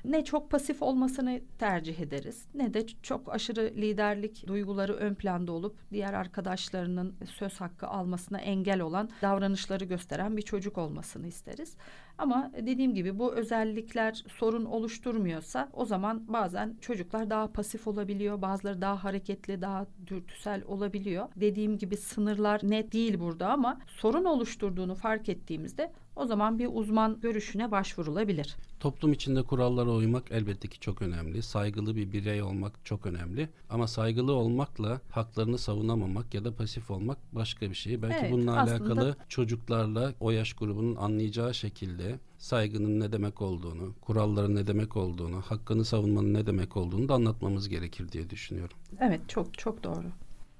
[0.05, 5.75] ne çok pasif olmasını tercih ederiz ne de çok aşırı liderlik duyguları ön planda olup
[5.91, 11.77] diğer arkadaşlarının söz hakkı almasına engel olan davranışları gösteren bir çocuk olmasını isteriz.
[12.17, 18.41] Ama dediğim gibi bu özellikler sorun oluşturmuyorsa o zaman bazen çocuklar daha pasif olabiliyor.
[18.41, 21.27] Bazıları daha hareketli, daha dürtüsel olabiliyor.
[21.35, 27.19] Dediğim gibi sınırlar net değil burada ama sorun oluşturduğunu fark ettiğimizde o zaman bir uzman
[27.19, 28.55] görüşüne başvurulabilir.
[28.79, 31.41] Toplum içinde kurallara uymak elbette ki çok önemli.
[31.41, 33.49] Saygılı bir birey olmak çok önemli.
[33.69, 38.01] Ama saygılı olmakla haklarını savunamamak ya da pasif olmak başka bir şey.
[38.01, 42.02] Belki evet, bununla alakalı çocuklarla o yaş grubunun anlayacağı şekilde
[42.37, 47.69] saygının ne demek olduğunu, kuralların ne demek olduğunu, hakkını savunmanın ne demek olduğunu da anlatmamız
[47.69, 48.77] gerekir diye düşünüyorum.
[48.99, 50.07] Evet, çok çok doğru.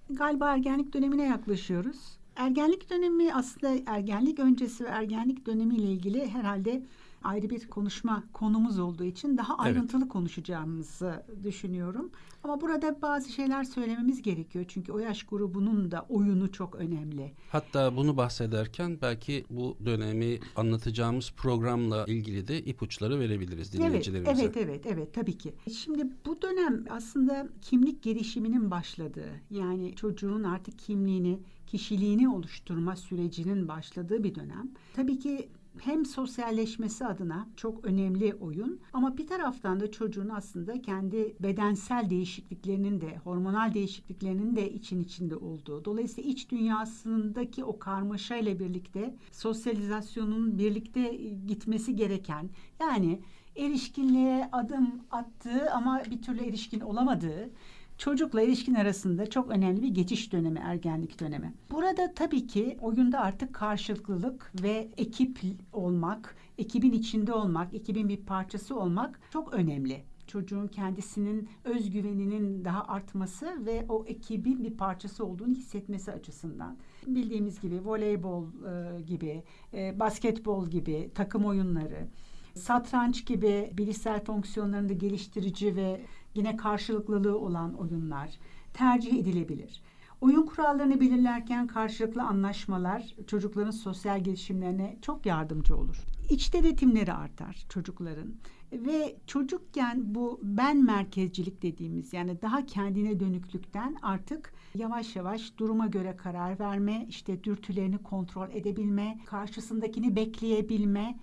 [0.09, 1.97] Galiba ergenlik dönemine yaklaşıyoruz.
[2.35, 6.83] Ergenlik dönemi aslında ergenlik öncesi ve ergenlik dönemiyle ilgili herhalde
[7.23, 10.11] ayrı bir konuşma konumuz olduğu için daha ayrıntılı evet.
[10.11, 12.11] konuşacağımızı düşünüyorum.
[12.43, 14.65] Ama burada bazı şeyler söylememiz gerekiyor.
[14.67, 17.33] Çünkü o yaş grubunun da oyunu çok önemli.
[17.51, 24.31] Hatta bunu bahsederken belki bu dönemi anlatacağımız programla ilgili de ipuçları verebiliriz dinleyicilerimize.
[24.31, 25.53] Evet, evet, evet, evet tabii ki.
[25.73, 34.23] Şimdi bu dönem aslında kimlik gelişiminin başladığı, yani çocuğun artık kimliğini, kişiliğini oluşturma sürecinin başladığı
[34.23, 34.71] bir dönem.
[34.95, 41.35] Tabii ki hem sosyalleşmesi adına çok önemli oyun ama bir taraftan da çocuğun aslında kendi
[41.39, 45.85] bedensel değişikliklerinin de hormonal değişikliklerinin de için içinde olduğu.
[45.85, 51.15] Dolayısıyla iç dünyasındaki o karmaşayla birlikte sosyalizasyonun birlikte
[51.47, 53.19] gitmesi gereken yani
[53.55, 57.49] erişkinliğe adım attığı ama bir türlü erişkin olamadığı
[57.97, 61.53] çocukla ilişkin arasında çok önemli bir geçiş dönemi, ergenlik dönemi.
[61.71, 65.39] Burada tabii ki oyunda artık karşılıklılık ve ekip
[65.73, 73.65] olmak, ekibin içinde olmak, ekibin bir parçası olmak çok önemli çocuğun kendisinin özgüveninin daha artması
[73.65, 76.77] ve o ekibin bir parçası olduğunu hissetmesi açısından.
[77.07, 82.07] Bildiğimiz gibi voleybol e, gibi, e, basketbol gibi takım oyunları,
[82.55, 86.01] Satranç gibi bilişsel fonksiyonlarında geliştirici ve
[86.35, 88.29] yine karşılıklılığı olan oyunlar
[88.73, 89.81] tercih edilebilir.
[90.21, 95.97] Oyun kurallarını belirlerken karşılıklı anlaşmalar çocukların sosyal gelişimlerine çok yardımcı olur.
[96.29, 98.33] İç denetimleri artar çocukların
[98.73, 106.15] ve çocukken bu ben merkezcilik dediğimiz yani daha kendine dönüklükten artık yavaş yavaş duruma göre
[106.15, 111.19] karar verme, işte dürtülerini kontrol edebilme, karşısındakini bekleyebilme,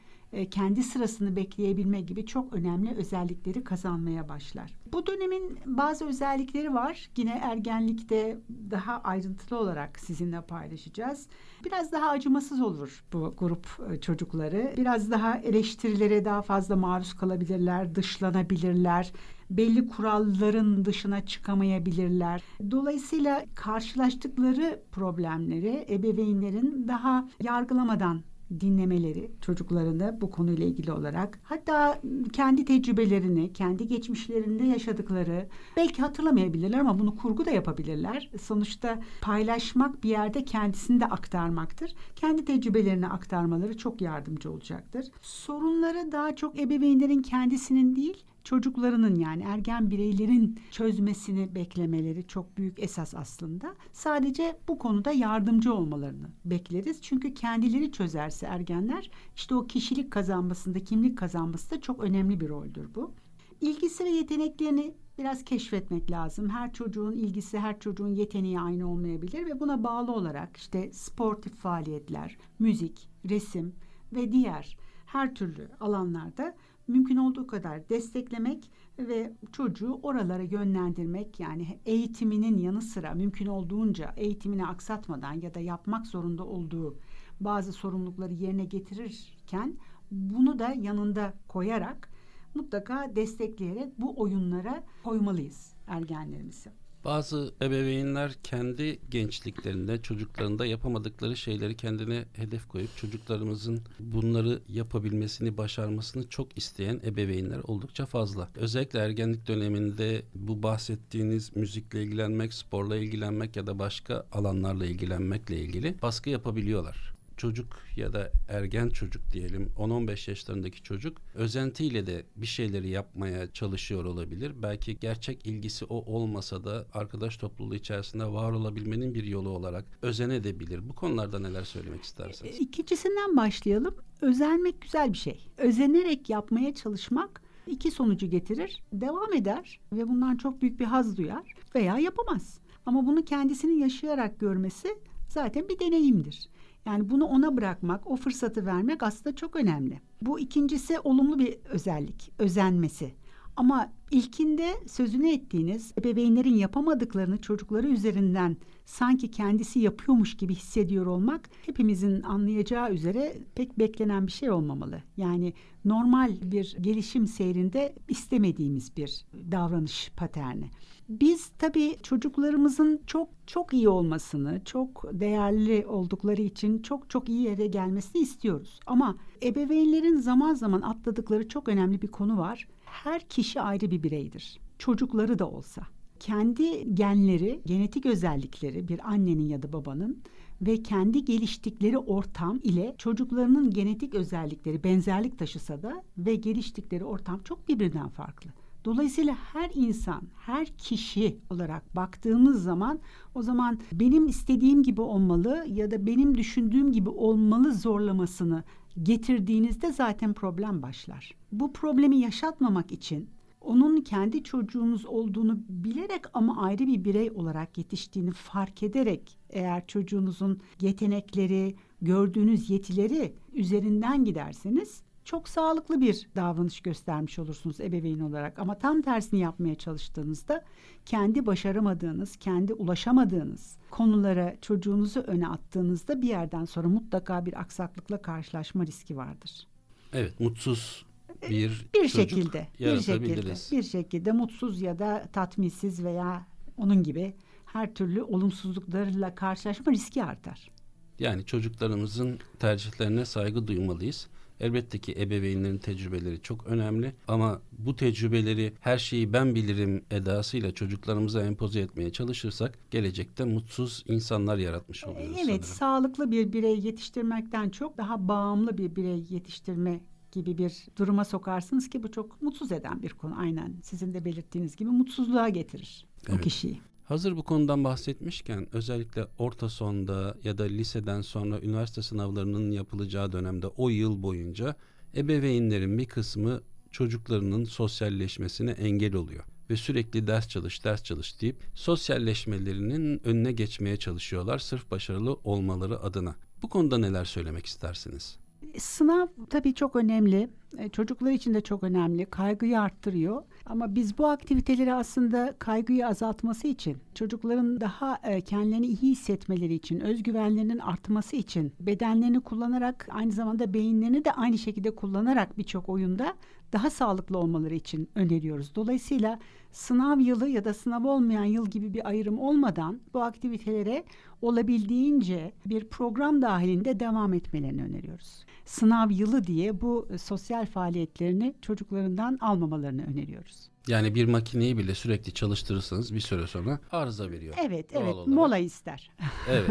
[0.50, 4.74] kendi sırasını bekleyebilme gibi çok önemli özellikleri kazanmaya başlar.
[4.92, 7.10] Bu dönemin bazı özellikleri var.
[7.16, 8.38] Yine ergenlikte
[8.70, 11.28] daha ayrıntılı olarak sizinle paylaşacağız.
[11.64, 14.74] Biraz daha acımasız olur bu grup e, çocukları.
[14.76, 19.12] Biraz daha eleştirilere daha fazla maruz kalabilirler, dışlanabilirler
[19.50, 22.42] belli kuralların dışına çıkamayabilirler.
[22.70, 28.22] Dolayısıyla karşılaştıkları problemleri ebeveynlerin daha yargılamadan
[28.60, 32.00] dinlemeleri çocuklarını bu konuyla ilgili olarak hatta
[32.32, 38.30] kendi tecrübelerini, kendi geçmişlerinde yaşadıkları belki hatırlamayabilirler ama bunu kurgu da yapabilirler.
[38.42, 41.94] Sonuçta paylaşmak bir yerde kendisini de aktarmaktır.
[42.16, 45.06] Kendi tecrübelerini aktarmaları çok yardımcı olacaktır.
[45.22, 53.14] Sorunları daha çok ebeveynlerin kendisinin değil, çocuklarının yani ergen bireylerin çözmesini beklemeleri çok büyük esas
[53.14, 53.74] aslında.
[53.92, 57.02] Sadece bu konuda yardımcı olmalarını bekleriz.
[57.02, 63.12] Çünkü kendileri çözerse ergenler işte o kişilik kazanmasında, kimlik kazanmasında çok önemli bir roldür bu.
[63.60, 66.48] İlgisi ve yeteneklerini biraz keşfetmek lazım.
[66.48, 72.36] Her çocuğun ilgisi, her çocuğun yeteneği aynı olmayabilir ve buna bağlı olarak işte sportif faaliyetler,
[72.58, 73.74] müzik, resim
[74.12, 74.76] ve diğer
[75.06, 76.54] her türlü alanlarda
[76.90, 84.66] mümkün olduğu kadar desteklemek ve çocuğu oralara yönlendirmek yani eğitiminin yanı sıra mümkün olduğunca eğitimini
[84.66, 86.98] aksatmadan ya da yapmak zorunda olduğu
[87.40, 89.76] bazı sorumlulukları yerine getirirken
[90.10, 92.10] bunu da yanında koyarak
[92.54, 96.79] mutlaka destekleyerek bu oyunlara koymalıyız ergenlerimizi.
[97.04, 106.58] Bazı ebeveynler kendi gençliklerinde çocuklarında yapamadıkları şeyleri kendine hedef koyup çocuklarımızın bunları yapabilmesini, başarmasını çok
[106.58, 108.48] isteyen ebeveynler oldukça fazla.
[108.54, 116.02] Özellikle ergenlik döneminde bu bahsettiğiniz müzikle ilgilenmek, sporla ilgilenmek ya da başka alanlarla ilgilenmekle ilgili
[116.02, 117.09] baskı yapabiliyorlar
[117.40, 124.04] çocuk ya da ergen çocuk diyelim 10-15 yaşlarındaki çocuk özentiyle de bir şeyleri yapmaya çalışıyor
[124.04, 124.52] olabilir.
[124.62, 130.88] Belki gerçek ilgisi o olmasa da arkadaş topluluğu içerisinde var olabilmenin bir yolu olarak özenebilir.
[130.88, 132.60] Bu konularda neler söylemek istersiniz?
[132.60, 133.94] İkincisinden başlayalım.
[134.20, 135.46] Özenmek güzel bir şey.
[135.58, 138.82] Özenerek yapmaya çalışmak iki sonucu getirir.
[138.92, 142.58] Devam eder ve bundan çok büyük bir haz duyar veya yapamaz.
[142.86, 144.88] Ama bunu kendisini yaşayarak görmesi
[145.28, 146.48] zaten bir deneyimdir.
[146.86, 150.00] Yani bunu ona bırakmak, o fırsatı vermek aslında çok önemli.
[150.22, 153.14] Bu ikincisi olumlu bir özellik, özenmesi.
[153.56, 158.56] Ama ilkinde sözünü ettiğiniz ebeveynlerin yapamadıklarını çocukları üzerinden
[158.90, 165.02] sanki kendisi yapıyormuş gibi hissediyor olmak hepimizin anlayacağı üzere pek beklenen bir şey olmamalı.
[165.16, 165.52] Yani
[165.84, 170.70] normal bir gelişim seyrinde istemediğimiz bir davranış paterni.
[171.08, 177.66] Biz tabii çocuklarımızın çok çok iyi olmasını, çok değerli oldukları için çok çok iyi yere
[177.66, 178.80] gelmesini istiyoruz.
[178.86, 182.68] Ama ebeveynlerin zaman zaman atladıkları çok önemli bir konu var.
[182.84, 184.60] Her kişi ayrı bir bireydir.
[184.78, 185.82] Çocukları da olsa.
[186.20, 190.22] Kendi genleri, genetik özellikleri bir annenin ya da babanın
[190.62, 197.68] ve kendi geliştikleri ortam ile çocuklarının genetik özellikleri benzerlik taşısa da ve geliştikleri ortam çok
[197.68, 198.50] birbirinden farklı.
[198.84, 203.00] Dolayısıyla her insan, her kişi olarak baktığımız zaman
[203.34, 208.64] o zaman benim istediğim gibi olmalı ya da benim düşündüğüm gibi olmalı zorlamasını
[209.02, 211.34] getirdiğinizde zaten problem başlar.
[211.52, 213.28] Bu problemi yaşatmamak için
[213.60, 220.60] onun kendi çocuğunuz olduğunu bilerek ama ayrı bir birey olarak yetiştiğini fark ederek eğer çocuğunuzun
[220.80, 228.58] yetenekleri, gördüğünüz yetileri üzerinden giderseniz çok sağlıklı bir davranış göstermiş olursunuz ebeveyn olarak.
[228.58, 230.64] Ama tam tersini yapmaya çalıştığınızda
[231.06, 238.86] kendi başaramadığınız, kendi ulaşamadığınız konulara çocuğunuzu öne attığınızda bir yerden sonra mutlaka bir aksaklıkla karşılaşma
[238.86, 239.66] riski vardır.
[240.12, 241.09] Evet, mutsuz
[241.48, 247.34] bir bir şekilde bir şekilde bir şekilde mutsuz ya da tatminsiz veya onun gibi
[247.64, 250.70] her türlü olumsuzluklarla karşılaşma riski artar.
[251.18, 254.28] Yani çocuklarımızın tercihlerine saygı duymalıyız.
[254.60, 261.42] Elbette ki ebeveynlerin tecrübeleri çok önemli ama bu tecrübeleri her şeyi ben bilirim edasıyla çocuklarımıza
[261.42, 265.36] empoze etmeye çalışırsak gelecekte mutsuz insanlar yaratmış oluyoruz.
[265.36, 265.62] Evet, sanırım.
[265.62, 270.00] sağlıklı bir birey yetiştirmekten çok daha bağımlı bir birey yetiştirme
[270.32, 273.38] gibi bir duruma sokarsınız ki bu çok mutsuz eden bir konu.
[273.38, 276.38] Aynen sizin de belirttiğiniz gibi mutsuzluğa getirir evet.
[276.38, 276.80] o kişiyi.
[277.04, 283.66] Hazır bu konudan bahsetmişken özellikle orta sonda ya da liseden sonra üniversite sınavlarının yapılacağı dönemde
[283.66, 284.76] o yıl boyunca
[285.16, 286.60] ebeveynlerin bir kısmı
[286.90, 294.58] çocuklarının sosyalleşmesine engel oluyor ve sürekli ders çalış, ders çalış deyip sosyalleşmelerinin önüne geçmeye çalışıyorlar
[294.58, 296.36] sırf başarılı olmaları adına.
[296.62, 298.38] Bu konuda neler söylemek istersiniz?
[298.78, 300.50] Sınav tabii çok önemli.
[300.78, 302.26] E, çocuklar için de çok önemli.
[302.26, 303.42] Kaygıyı arttırıyor.
[303.66, 310.00] Ama biz bu aktiviteleri aslında kaygıyı azaltması için, çocukların daha e, kendilerini iyi hissetmeleri için,
[310.00, 316.34] özgüvenlerinin artması için bedenlerini kullanarak aynı zamanda beyinlerini de aynı şekilde kullanarak birçok oyunda
[316.72, 318.74] daha sağlıklı olmaları için öneriyoruz.
[318.74, 319.38] Dolayısıyla
[319.72, 324.04] sınav yılı ya da sınav olmayan yıl gibi bir ayrım olmadan bu aktivitelere
[324.42, 328.44] olabildiğince bir program dahilinde devam etmelerini öneriyoruz.
[328.64, 333.70] Sınav yılı diye bu sosyal faaliyetlerini çocuklarından almamalarını öneriyoruz.
[333.88, 337.54] Yani bir makineyi bile sürekli çalıştırırsanız bir süre sonra arıza veriyor.
[337.66, 338.14] Evet, evet.
[338.14, 338.26] Olarak.
[338.26, 339.10] Mola ister.
[339.50, 339.70] Evet.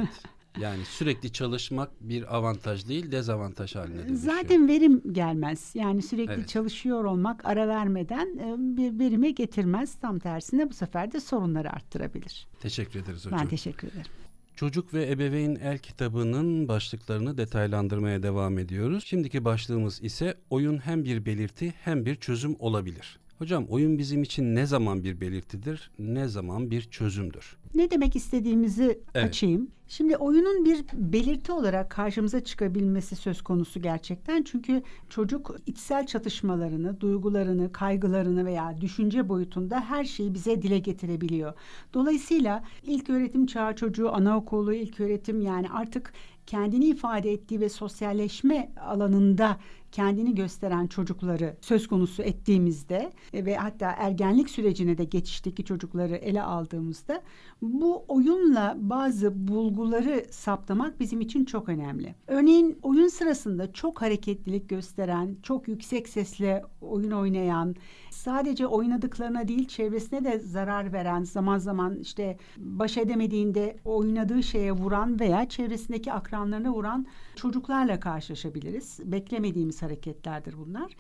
[0.60, 4.36] Yani sürekli çalışmak bir avantaj değil, dezavantaj haline dönüşüyor.
[4.36, 5.72] Zaten verim gelmez.
[5.74, 6.48] Yani sürekli evet.
[6.48, 9.96] çalışıyor olmak ara vermeden e, bir verime getirmez.
[9.96, 12.48] Tam tersine bu sefer de sorunları arttırabilir.
[12.60, 13.40] Teşekkür ederiz hocam.
[13.40, 14.12] Ben teşekkür ederim.
[14.60, 19.04] Çocuk ve Ebeveyn El kitabının başlıklarını detaylandırmaya devam ediyoruz.
[19.08, 23.20] Şimdiki başlığımız ise oyun hem bir belirti hem bir çözüm olabilir.
[23.40, 27.58] Hocam oyun bizim için ne zaman bir belirtidir, ne zaman bir çözümdür?
[27.76, 29.30] Ne demek istediğimizi evet.
[29.30, 29.68] açayım.
[29.88, 34.44] Şimdi oyunun bir belirti olarak karşımıza çıkabilmesi söz konusu gerçekten.
[34.44, 41.54] Çünkü çocuk içsel çatışmalarını, duygularını, kaygılarını veya düşünce boyutunda her şeyi bize dile getirebiliyor.
[41.94, 46.14] Dolayısıyla ilk öğretim çağı çocuğu, anaokulu, ilk öğretim yani artık
[46.50, 49.58] kendini ifade ettiği ve sosyalleşme alanında
[49.92, 56.42] kendini gösteren çocukları söz konusu ettiğimizde e, ve hatta ergenlik sürecine de geçişteki çocukları ele
[56.42, 57.22] aldığımızda
[57.62, 62.16] bu oyunla bazı bulguları saptamak bizim için çok önemli.
[62.28, 67.76] Örneğin oyun sırasında çok hareketlilik gösteren, çok yüksek sesle oyun oynayan,
[68.20, 75.20] sadece oynadıklarına değil çevresine de zarar veren, zaman zaman işte baş edemediğinde oynadığı şeye vuran
[75.20, 77.06] veya çevresindeki akranlarına vuran
[77.36, 79.00] çocuklarla karşılaşabiliriz.
[79.04, 80.96] Beklemediğimiz hareketlerdir bunlar.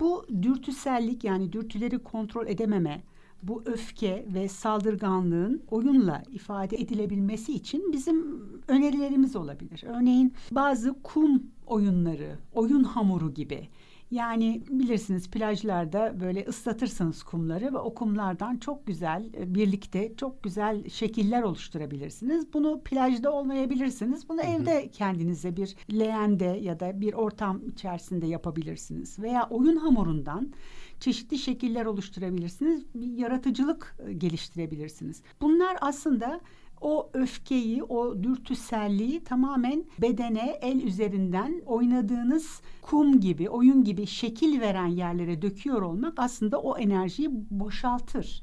[0.00, 3.02] Bu dürtüsellik yani dürtüleri kontrol edememe,
[3.42, 9.84] bu öfke ve saldırganlığın oyunla ifade edilebilmesi için bizim önerilerimiz olabilir.
[9.86, 13.68] Örneğin bazı kum oyunları, oyun hamuru gibi
[14.10, 20.88] yani bilirsiniz plajlarda böyle ıslatırsınız kumları ve o kumlardan çok güzel e, birlikte çok güzel
[20.88, 22.52] şekiller oluşturabilirsiniz.
[22.52, 24.28] Bunu plajda olmayabilirsiniz.
[24.28, 24.50] Bunu hı hı.
[24.50, 29.18] evde kendinize bir leğende ya da bir ortam içerisinde yapabilirsiniz.
[29.18, 30.52] Veya oyun hamurundan
[31.00, 32.84] çeşitli şekiller oluşturabilirsiniz.
[32.94, 35.22] Bir yaratıcılık e, geliştirebilirsiniz.
[35.40, 36.40] Bunlar aslında
[36.80, 44.86] o öfkeyi, o dürtüselliği tamamen bedene, el üzerinden oynadığınız kum gibi, oyun gibi şekil veren
[44.86, 48.42] yerlere döküyor olmak aslında o enerjiyi boşaltır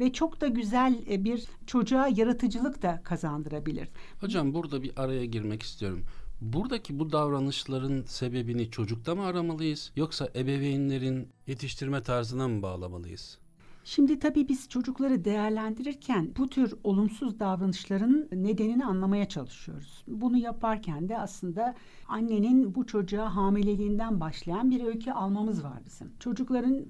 [0.00, 3.88] ve çok da güzel e, bir çocuğa yaratıcılık da kazandırabilir.
[4.20, 6.04] Hocam burada bir araya girmek istiyorum.
[6.40, 13.38] Buradaki bu davranışların sebebini çocukta mı aramalıyız yoksa ebeveynlerin yetiştirme tarzına mı bağlamalıyız?
[13.84, 20.04] Şimdi tabii biz çocukları değerlendirirken bu tür olumsuz davranışların nedenini anlamaya çalışıyoruz.
[20.08, 21.74] Bunu yaparken de aslında
[22.08, 26.12] annenin bu çocuğa hamileliğinden başlayan bir öykü almamız var bizim.
[26.18, 26.84] Çocukların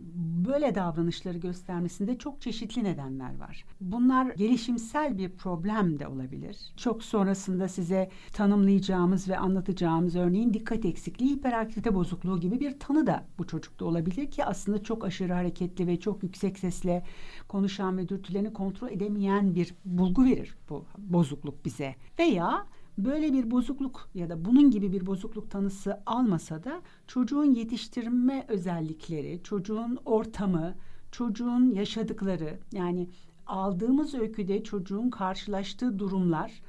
[0.47, 3.64] böyle davranışları göstermesinde çok çeşitli nedenler var.
[3.80, 6.72] Bunlar gelişimsel bir problem de olabilir.
[6.76, 13.24] Çok sonrasında size tanımlayacağımız ve anlatacağımız örneğin dikkat eksikliği, hiperaktivite bozukluğu gibi bir tanı da
[13.38, 17.03] bu çocukta olabilir ki aslında çok aşırı hareketli ve çok yüksek sesle
[17.49, 21.95] konuşan ve dürtülerini kontrol edemeyen bir bulgu verir bu bozukluk bize.
[22.18, 22.66] Veya
[22.99, 29.41] böyle bir bozukluk ya da bunun gibi bir bozukluk tanısı almasa da çocuğun yetiştirme özellikleri,
[29.45, 30.74] çocuğun ortamı,
[31.12, 33.09] çocuğun yaşadıkları yani
[33.47, 36.62] aldığımız öyküde çocuğun karşılaştığı durumlar,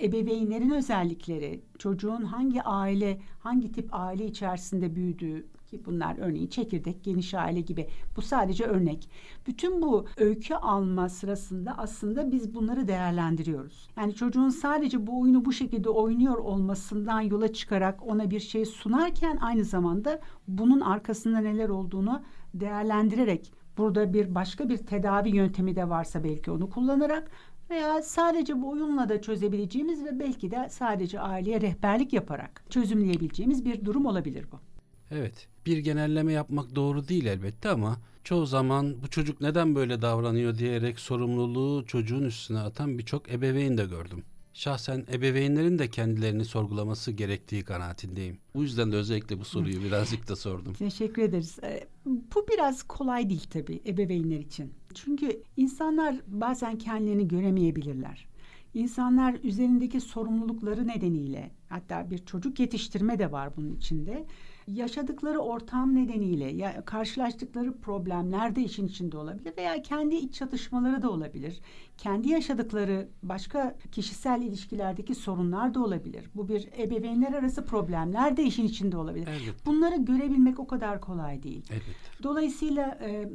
[0.00, 7.34] ebeveynlerin özellikleri, çocuğun hangi aile, hangi tip aile içerisinde büyüdüğü, ki bunlar örneğin çekirdek, geniş
[7.34, 7.88] aile gibi.
[8.16, 9.10] Bu sadece örnek.
[9.46, 13.88] Bütün bu öykü alma sırasında aslında biz bunları değerlendiriyoruz.
[13.96, 19.36] Yani çocuğun sadece bu oyunu bu şekilde oynuyor olmasından yola çıkarak ona bir şey sunarken
[19.36, 22.22] aynı zamanda bunun arkasında neler olduğunu
[22.54, 27.30] değerlendirerek burada bir başka bir tedavi yöntemi de varsa belki onu kullanarak
[27.70, 33.84] veya sadece bu oyunla da çözebileceğimiz ve belki de sadece aileye rehberlik yaparak çözümleyebileceğimiz bir
[33.84, 34.67] durum olabilir bu.
[35.10, 40.58] Evet, bir genelleme yapmak doğru değil elbette ama çoğu zaman bu çocuk neden böyle davranıyor
[40.58, 44.24] diyerek sorumluluğu çocuğun üstüne atan birçok ebeveyn de gördüm.
[44.54, 48.38] Şahsen ebeveynlerin de kendilerini sorgulaması gerektiği kanaatindeyim.
[48.54, 50.74] Bu yüzden de özellikle bu soruyu birazcık da sordum.
[50.78, 51.58] Teşekkür ederiz.
[51.62, 54.72] Ee, bu biraz kolay değil tabii ebeveynler için.
[54.94, 58.26] Çünkü insanlar bazen kendilerini göremeyebilirler.
[58.74, 64.26] İnsanlar üzerindeki sorumlulukları nedeniyle hatta bir çocuk yetiştirme de var bunun içinde
[64.74, 71.10] yaşadıkları ortam nedeniyle ya karşılaştıkları problemler de işin içinde olabilir veya kendi iç çatışmaları da
[71.10, 71.60] olabilir.
[71.98, 76.24] Kendi yaşadıkları başka kişisel ilişkilerdeki sorunlar da olabilir.
[76.34, 79.26] Bu bir ebeveynler arası problemler de işin içinde olabilir.
[79.26, 79.66] Elbette.
[79.66, 81.64] Bunları görebilmek o kadar kolay değil.
[81.70, 82.22] Elbette.
[82.22, 83.28] Dolayısıyla e,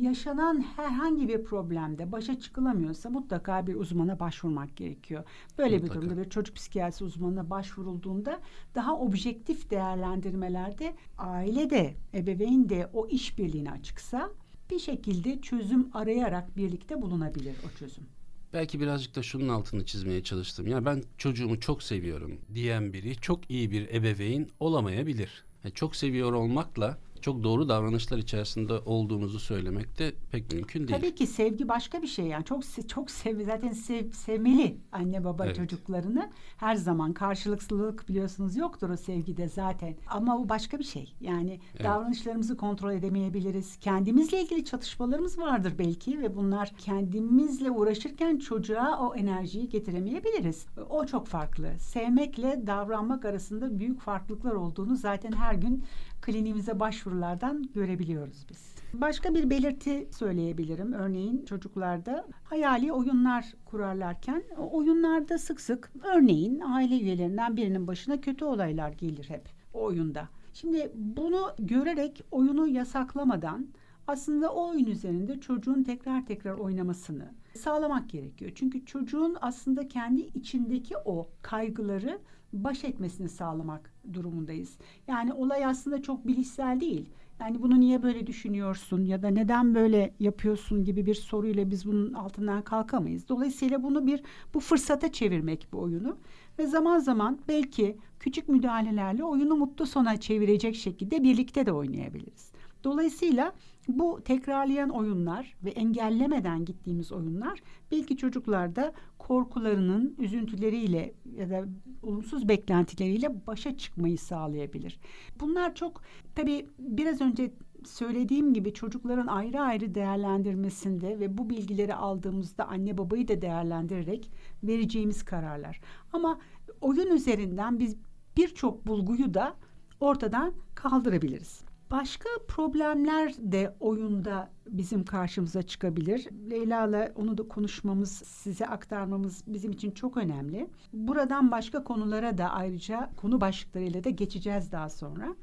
[0.00, 5.24] yaşanan herhangi bir problemde başa çıkılamıyorsa mutlaka bir uzmana başvurmak gerekiyor.
[5.58, 5.94] Böyle Mutlaka.
[5.94, 8.40] bir durumda bir çocuk psikiyatrisi uzmanına başvurulduğunda
[8.74, 14.30] daha objektif değerlendirmelerde aile de ebeveyn de o işbirliğine açıksa
[14.72, 18.04] bir şekilde çözüm arayarak birlikte bulunabilir o çözüm.
[18.52, 20.66] Belki birazcık da şunun altını çizmeye çalıştım.
[20.66, 25.44] Ya ben çocuğumu çok seviyorum diyen biri çok iyi bir ebeveyn olamayabilir.
[25.64, 31.00] Yani çok seviyor olmakla çok doğru davranışlar içerisinde olduğumuzu söylemek de pek mümkün değil.
[31.00, 32.44] Tabii ki sevgi başka bir şey yani.
[32.44, 35.56] Çok çok sev zaten sev, sevmeli anne baba Evet.
[35.56, 36.30] çocuklarını.
[36.56, 39.94] Her zaman karşılıklılık biliyorsunuz yoktur o sevgide zaten.
[40.10, 41.14] Ama o başka bir şey.
[41.20, 41.84] Yani Evet.
[41.84, 43.76] davranışlarımızı kontrol edemeyebiliriz.
[43.76, 50.66] Kendimizle ilgili çatışmalarımız vardır belki ve bunlar kendimizle uğraşırken çocuğa o enerjiyi getiremeyebiliriz.
[50.90, 51.72] O çok farklı.
[51.78, 55.84] Sevmekle davranmak arasında büyük farklılıklar olduğunu zaten her gün
[56.22, 58.72] kliniğimize başvurulardan görebiliyoruz biz.
[58.94, 60.92] Başka bir belirti söyleyebilirim.
[60.92, 68.92] Örneğin çocuklarda hayali oyunlar kurarlarken oyunlarda sık sık örneğin aile üyelerinden birinin başına kötü olaylar
[68.92, 70.28] gelir hep o oyunda.
[70.54, 73.68] Şimdi bunu görerek oyunu yasaklamadan
[74.06, 78.52] aslında o oyun üzerinde çocuğun tekrar tekrar oynamasını sağlamak gerekiyor.
[78.54, 82.18] Çünkü çocuğun aslında kendi içindeki o kaygıları
[82.52, 84.78] baş etmesini sağlamak durumundayız.
[85.08, 87.08] Yani olay aslında çok bilişsel değil.
[87.40, 92.12] Yani bunu niye böyle düşünüyorsun ya da neden böyle yapıyorsun gibi bir soruyla biz bunun
[92.12, 93.28] altından kalkamayız.
[93.28, 94.22] Dolayısıyla bunu bir
[94.54, 96.16] bu fırsata çevirmek bu oyunu
[96.58, 102.52] ve zaman zaman belki küçük müdahalelerle oyunu mutlu sona çevirecek şekilde birlikte de oynayabiliriz.
[102.84, 103.52] Dolayısıyla
[103.88, 111.64] bu tekrarlayan oyunlar ve engellemeden gittiğimiz oyunlar belki çocuklarda korkularının üzüntüleriyle ya da
[112.02, 114.98] olumsuz beklentileriyle başa çıkmayı sağlayabilir.
[115.40, 116.02] Bunlar çok
[116.34, 117.52] tabii biraz önce
[117.84, 124.30] söylediğim gibi çocukların ayrı ayrı değerlendirmesinde ve bu bilgileri aldığımızda anne babayı da değerlendirerek
[124.62, 125.80] vereceğimiz kararlar.
[126.12, 126.38] Ama
[126.80, 127.96] oyun üzerinden biz
[128.36, 129.54] birçok bulguyu da
[130.00, 131.71] ortadan kaldırabiliriz.
[131.92, 136.28] Başka problemler de oyunda bizim karşımıza çıkabilir.
[136.50, 140.68] Leyla'la onu da konuşmamız, size aktarmamız bizim için çok önemli.
[140.92, 145.34] Buradan başka konulara da ayrıca konu başlıklarıyla da geçeceğiz daha sonra.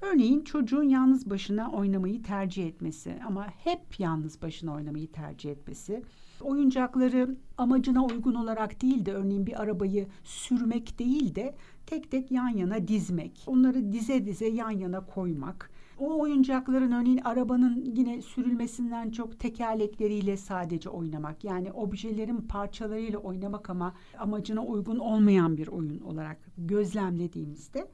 [0.00, 6.02] Örneğin çocuğun yalnız başına oynamayı tercih etmesi ama hep yalnız başına oynamayı tercih etmesi.
[6.40, 11.54] Oyuncakları amacına uygun olarak değil de örneğin bir arabayı sürmek değil de
[11.86, 13.44] tek tek yan yana dizmek.
[13.46, 15.70] Onları dize dize yan yana koymak.
[15.98, 21.44] O oyuncakların örneğin arabanın yine sürülmesinden çok tekerlekleriyle sadece oynamak.
[21.44, 27.90] Yani objelerin parçalarıyla oynamak ama amacına uygun olmayan bir oyun olarak gözlemlediğimizde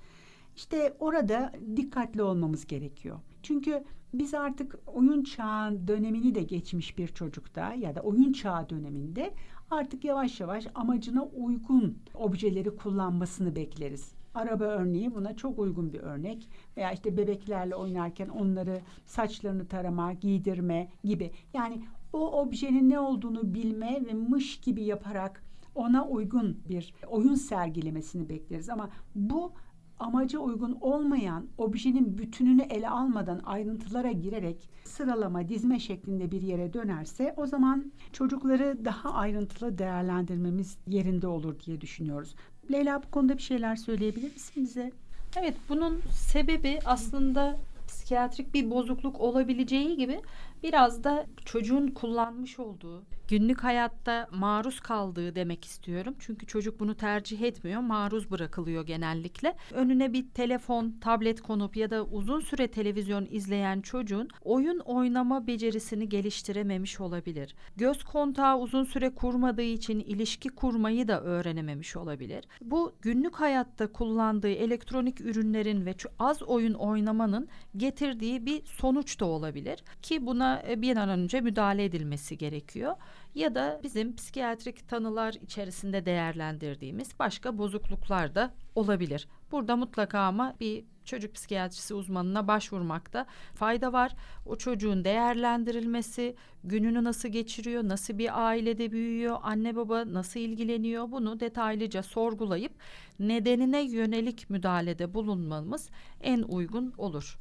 [0.57, 3.19] işte orada dikkatli olmamız gerekiyor.
[3.43, 3.85] Çünkü
[4.15, 9.35] biz artık oyun çağı dönemini de geçmiş bir çocukta ya da oyun çağı döneminde
[9.71, 14.20] artık yavaş yavaş amacına uygun objeleri kullanmasını bekleriz.
[14.35, 20.89] Araba örneği buna çok uygun bir örnek veya işte bebeklerle oynarken onları saçlarını tarama, giydirme
[21.05, 21.31] gibi.
[21.55, 28.29] Yani o objenin ne olduğunu bilme ve mış gibi yaparak ona uygun bir oyun sergilemesini
[28.29, 28.69] bekleriz.
[28.69, 29.53] Ama bu
[30.01, 37.35] amaca uygun olmayan objenin bütününü ele almadan ayrıntılara girerek sıralama, dizme şeklinde bir yere dönerse
[37.37, 42.35] o zaman çocukları daha ayrıntılı değerlendirmemiz yerinde olur diye düşünüyoruz.
[42.73, 44.93] Leyla bu konuda bir şeyler söyleyebilir misin bize?
[45.37, 47.57] Evet bunun sebebi aslında
[47.89, 50.21] psikiyatrik bir bozukluk olabileceği gibi
[50.63, 56.15] biraz da çocuğun kullanmış olduğu günlük hayatta maruz kaldığı demek istiyorum.
[56.19, 59.57] Çünkü çocuk bunu tercih etmiyor, maruz bırakılıyor genellikle.
[59.73, 66.09] Önüne bir telefon, tablet konup ya da uzun süre televizyon izleyen çocuğun oyun oynama becerisini
[66.09, 67.55] geliştirememiş olabilir.
[67.77, 72.45] Göz kontağı uzun süre kurmadığı için ilişki kurmayı da öğrenememiş olabilir.
[72.61, 79.85] Bu günlük hayatta kullandığı elektronik ürünlerin ve az oyun oynamanın getirdiği bir sonuç da olabilir
[80.03, 82.97] ki buna e, bir an önce müdahale edilmesi gerekiyor
[83.35, 89.29] ya da bizim psikiyatrik tanılar içerisinde değerlendirdiğimiz başka bozukluklar da olabilir.
[89.53, 94.13] Burada mutlaka ama bir çocuk psikiyatrisi uzmanına başvurmakta fayda var.
[94.47, 101.41] O çocuğun değerlendirilmesi, gününü nasıl geçiriyor, nasıl bir ailede büyüyor, anne baba nasıl ilgileniyor bunu
[101.41, 102.73] detaylıca sorgulayıp
[103.19, 105.91] nedenine yönelik müdahalede bulunmamız
[106.21, 107.39] en uygun olur.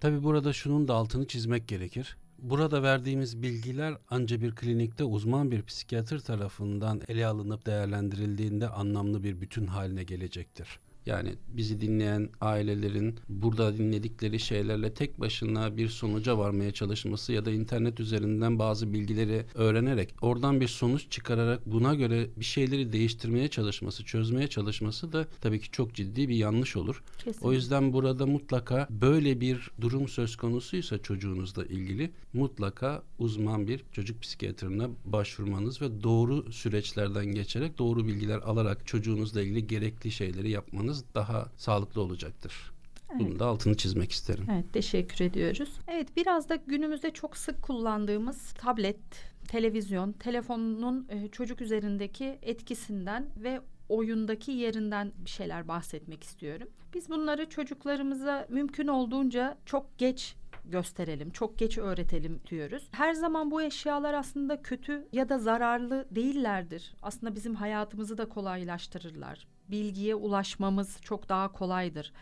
[0.00, 2.16] Tabi burada şunun da altını çizmek gerekir.
[2.38, 9.40] Burada verdiğimiz bilgiler ancak bir klinikte uzman bir psikiyatr tarafından ele alınıp değerlendirildiğinde anlamlı bir
[9.40, 10.78] bütün haline gelecektir.
[11.08, 17.50] Yani bizi dinleyen ailelerin burada dinledikleri şeylerle tek başına bir sonuca varmaya çalışması ya da
[17.50, 24.04] internet üzerinden bazı bilgileri öğrenerek oradan bir sonuç çıkararak buna göre bir şeyleri değiştirmeye çalışması,
[24.04, 27.02] çözmeye çalışması da tabii ki çok ciddi bir yanlış olur.
[27.18, 27.46] Kesinlikle.
[27.46, 34.22] O yüzden burada mutlaka böyle bir durum söz konusuysa çocuğunuzla ilgili mutlaka uzman bir çocuk
[34.22, 41.14] psikiyatrına başvurmanız ve doğru süreçlerden geçerek doğru bilgiler alarak çocuğunuzla ilgili gerekli şeyleri yapmanız yapmanız
[41.14, 42.72] daha sağlıklı olacaktır.
[43.10, 43.20] Evet.
[43.20, 44.46] Bunun da altını çizmek isterim.
[44.52, 45.70] Evet, teşekkür ediyoruz.
[45.88, 49.00] Evet, biraz da günümüzde çok sık kullandığımız tablet,
[49.48, 56.68] televizyon, telefonun e, çocuk üzerindeki etkisinden ve oyundaki yerinden bir şeyler bahsetmek istiyorum.
[56.94, 62.88] Biz bunları çocuklarımıza mümkün olduğunca çok geç gösterelim, çok geç öğretelim diyoruz.
[62.92, 66.94] Her zaman bu eşyalar aslında kötü ya da zararlı değillerdir.
[67.02, 72.12] Aslında bizim hayatımızı da kolaylaştırırlar bilgiye ulaşmamız çok daha kolaydır.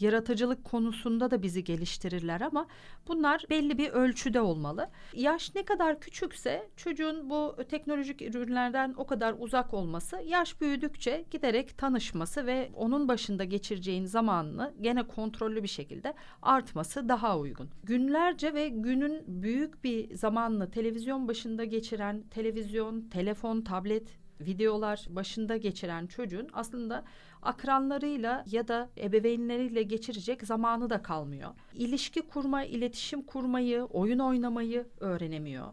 [0.00, 2.66] Yaratıcılık konusunda da bizi geliştirirler ama
[3.08, 4.90] bunlar belli bir ölçüde olmalı.
[5.14, 11.78] Yaş ne kadar küçükse çocuğun bu teknolojik ürünlerden o kadar uzak olması, yaş büyüdükçe giderek
[11.78, 17.70] tanışması ve onun başında geçireceğin zamanını gene kontrollü bir şekilde artması daha uygun.
[17.84, 26.06] Günlerce ve günün büyük bir zamanını televizyon başında geçiren televizyon, telefon, tablet videolar başında geçiren
[26.06, 27.04] çocuğun aslında
[27.42, 31.50] akranlarıyla ya da ebeveynleriyle geçirecek zamanı da kalmıyor.
[31.74, 35.72] İlişki kurma, iletişim kurmayı, oyun oynamayı öğrenemiyor.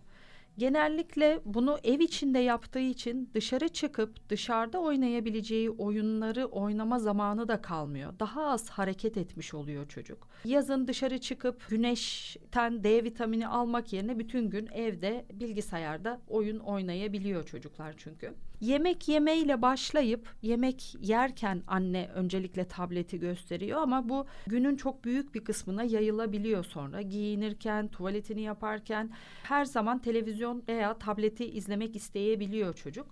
[0.57, 8.13] Genellikle bunu ev içinde yaptığı için dışarı çıkıp dışarıda oynayabileceği oyunları oynama zamanı da kalmıyor.
[8.19, 10.27] Daha az hareket etmiş oluyor çocuk.
[10.45, 17.93] Yazın dışarı çıkıp güneşten D vitamini almak yerine bütün gün evde bilgisayarda oyun oynayabiliyor çocuklar
[17.97, 18.33] çünkü.
[18.63, 25.43] Yemek yemeyle başlayıp yemek yerken anne öncelikle tableti gösteriyor ama bu günün çok büyük bir
[25.43, 27.01] kısmına yayılabiliyor sonra.
[27.01, 29.09] Giyinirken, tuvaletini yaparken
[29.43, 33.07] her zaman televizyon veya tableti izlemek isteyebiliyor çocuk.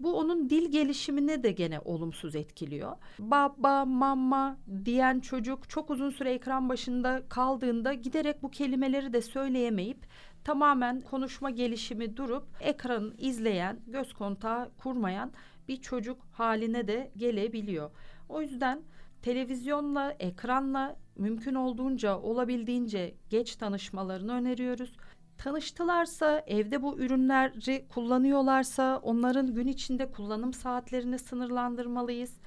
[0.00, 2.96] Bu onun dil gelişimine de gene olumsuz etkiliyor.
[3.18, 9.98] Baba, mama diyen çocuk çok uzun süre ekran başında kaldığında giderek bu kelimeleri de söyleyemeyip
[10.46, 15.32] tamamen konuşma gelişimi durup ekranı izleyen, göz kontağı kurmayan
[15.68, 17.90] bir çocuk haline de gelebiliyor.
[18.28, 18.82] O yüzden
[19.22, 24.96] televizyonla, ekranla mümkün olduğunca olabildiğince geç tanışmalarını öneriyoruz.
[25.38, 32.40] Tanıştılarsa, evde bu ürünleri kullanıyorlarsa onların gün içinde kullanım saatlerini sınırlandırmalıyız.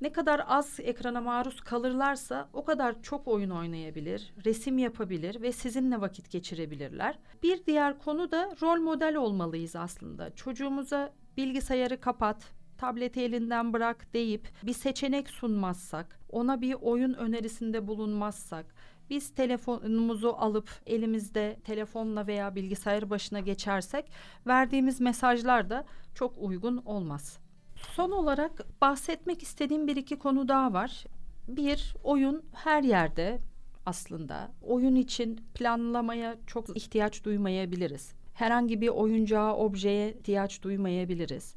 [0.00, 6.00] Ne kadar az ekrana maruz kalırlarsa o kadar çok oyun oynayabilir, resim yapabilir ve sizinle
[6.00, 7.18] vakit geçirebilirler.
[7.42, 10.34] Bir diğer konu da rol model olmalıyız aslında.
[10.34, 18.66] Çocuğumuza bilgisayarı kapat, tableti elinden bırak deyip bir seçenek sunmazsak, ona bir oyun önerisinde bulunmazsak,
[19.10, 24.10] biz telefonumuzu alıp elimizde telefonla veya bilgisayar başına geçersek
[24.46, 25.84] verdiğimiz mesajlar da
[26.14, 27.38] çok uygun olmaz.
[27.82, 31.04] Son olarak bahsetmek istediğim bir iki konu daha var.
[31.48, 33.38] Bir, oyun her yerde
[33.86, 34.52] aslında.
[34.62, 38.12] Oyun için planlamaya çok ihtiyaç duymayabiliriz.
[38.34, 41.54] Herhangi bir oyuncağa, objeye ihtiyaç duymayabiliriz.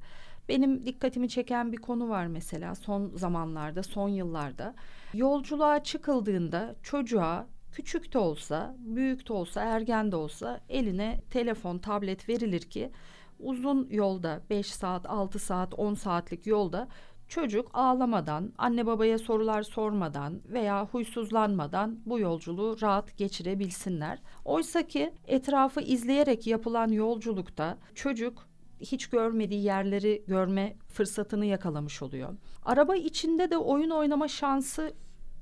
[0.50, 4.76] Benim dikkatimi çeken bir konu var mesela son zamanlarda, son yıllarda.
[5.14, 12.30] Yolculuğa çıkıldığında çocuğa küçük de olsa, büyük de olsa, ergen de olsa eline telefon, tablet
[12.30, 12.92] verilir ki
[13.42, 16.88] uzun yolda 5 saat, 6 saat, 10 saatlik yolda
[17.32, 24.20] çocuk ağlamadan, anne babaya sorular sormadan veya huysuzlanmadan bu yolculuğu rahat geçirebilsinler.
[24.46, 28.48] Oysa ki etrafı izleyerek yapılan yolculukta çocuk
[28.80, 32.38] hiç görmediği yerleri görme fırsatını yakalamış oluyor.
[32.66, 34.94] Araba içinde de oyun oynama şansı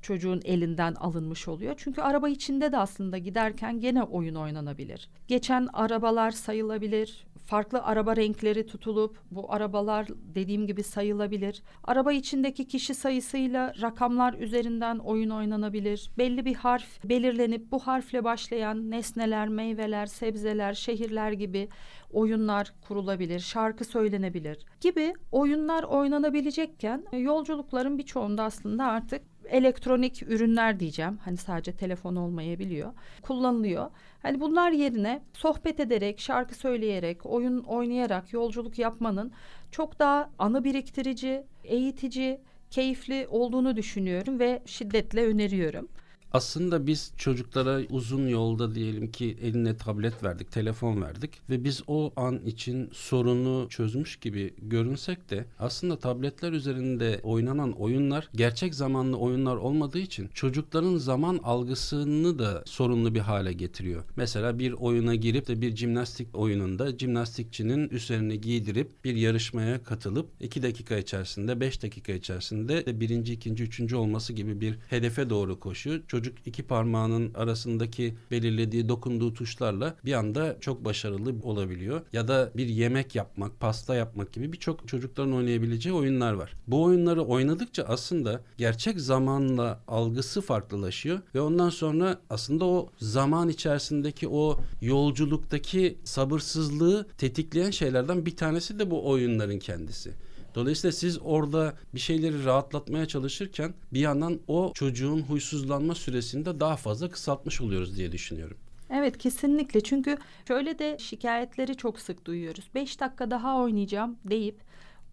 [0.02, 1.74] çocuğun elinden alınmış oluyor.
[1.76, 5.10] Çünkü araba içinde de aslında giderken gene oyun oynanabilir.
[5.28, 11.62] Geçen arabalar sayılabilir, farklı araba renkleri tutulup bu arabalar dediğim gibi sayılabilir.
[11.84, 16.10] Araba içindeki kişi sayısıyla rakamlar üzerinden oyun oynanabilir.
[16.18, 21.68] Belli bir harf belirlenip bu harfle başlayan nesneler, meyveler, sebzeler, şehirler gibi
[22.12, 31.18] oyunlar kurulabilir, şarkı söylenebilir gibi oyunlar oynanabilecekken yolculukların birçoğunda aslında artık elektronik ürünler diyeceğim.
[31.24, 32.92] Hani sadece telefon olmayabiliyor.
[33.22, 33.90] Kullanılıyor.
[34.22, 39.32] Hani bunlar yerine sohbet ederek, şarkı söyleyerek, oyun oynayarak yolculuk yapmanın
[39.70, 42.40] çok daha anı biriktirici, eğitici,
[42.70, 45.88] keyifli olduğunu düşünüyorum ve şiddetle öneriyorum.
[46.32, 52.12] Aslında biz çocuklara uzun yolda diyelim ki eline tablet verdik, telefon verdik ve biz o
[52.16, 59.56] an için sorunu çözmüş gibi görünsek de aslında tabletler üzerinde oynanan oyunlar gerçek zamanlı oyunlar
[59.56, 64.04] olmadığı için çocukların zaman algısını da sorunlu bir hale getiriyor.
[64.16, 70.62] Mesela bir oyuna girip de bir jimnastik oyununda jimnastikçinin üzerini giydirip bir yarışmaya katılıp iki
[70.62, 76.00] dakika içerisinde beş dakika içerisinde de birinci, ikinci, üçüncü olması gibi bir hedefe doğru koşuyor
[76.08, 82.00] çocuk iki parmağının arasındaki belirlediği dokunduğu tuşlarla bir anda çok başarılı olabiliyor.
[82.12, 86.52] Ya da bir yemek yapmak, pasta yapmak gibi birçok çocukların oynayabileceği oyunlar var.
[86.66, 94.28] Bu oyunları oynadıkça aslında gerçek zamanla algısı farklılaşıyor ve ondan sonra aslında o zaman içerisindeki
[94.28, 100.14] o yolculuktaki sabırsızlığı tetikleyen şeylerden bir tanesi de bu oyunların kendisi.
[100.54, 106.76] Dolayısıyla siz orada bir şeyleri rahatlatmaya çalışırken bir yandan o çocuğun huysuzlanma süresini de daha
[106.76, 108.56] fazla kısaltmış oluyoruz diye düşünüyorum.
[108.90, 112.70] Evet kesinlikle çünkü şöyle de şikayetleri çok sık duyuyoruz.
[112.74, 114.60] Beş dakika daha oynayacağım deyip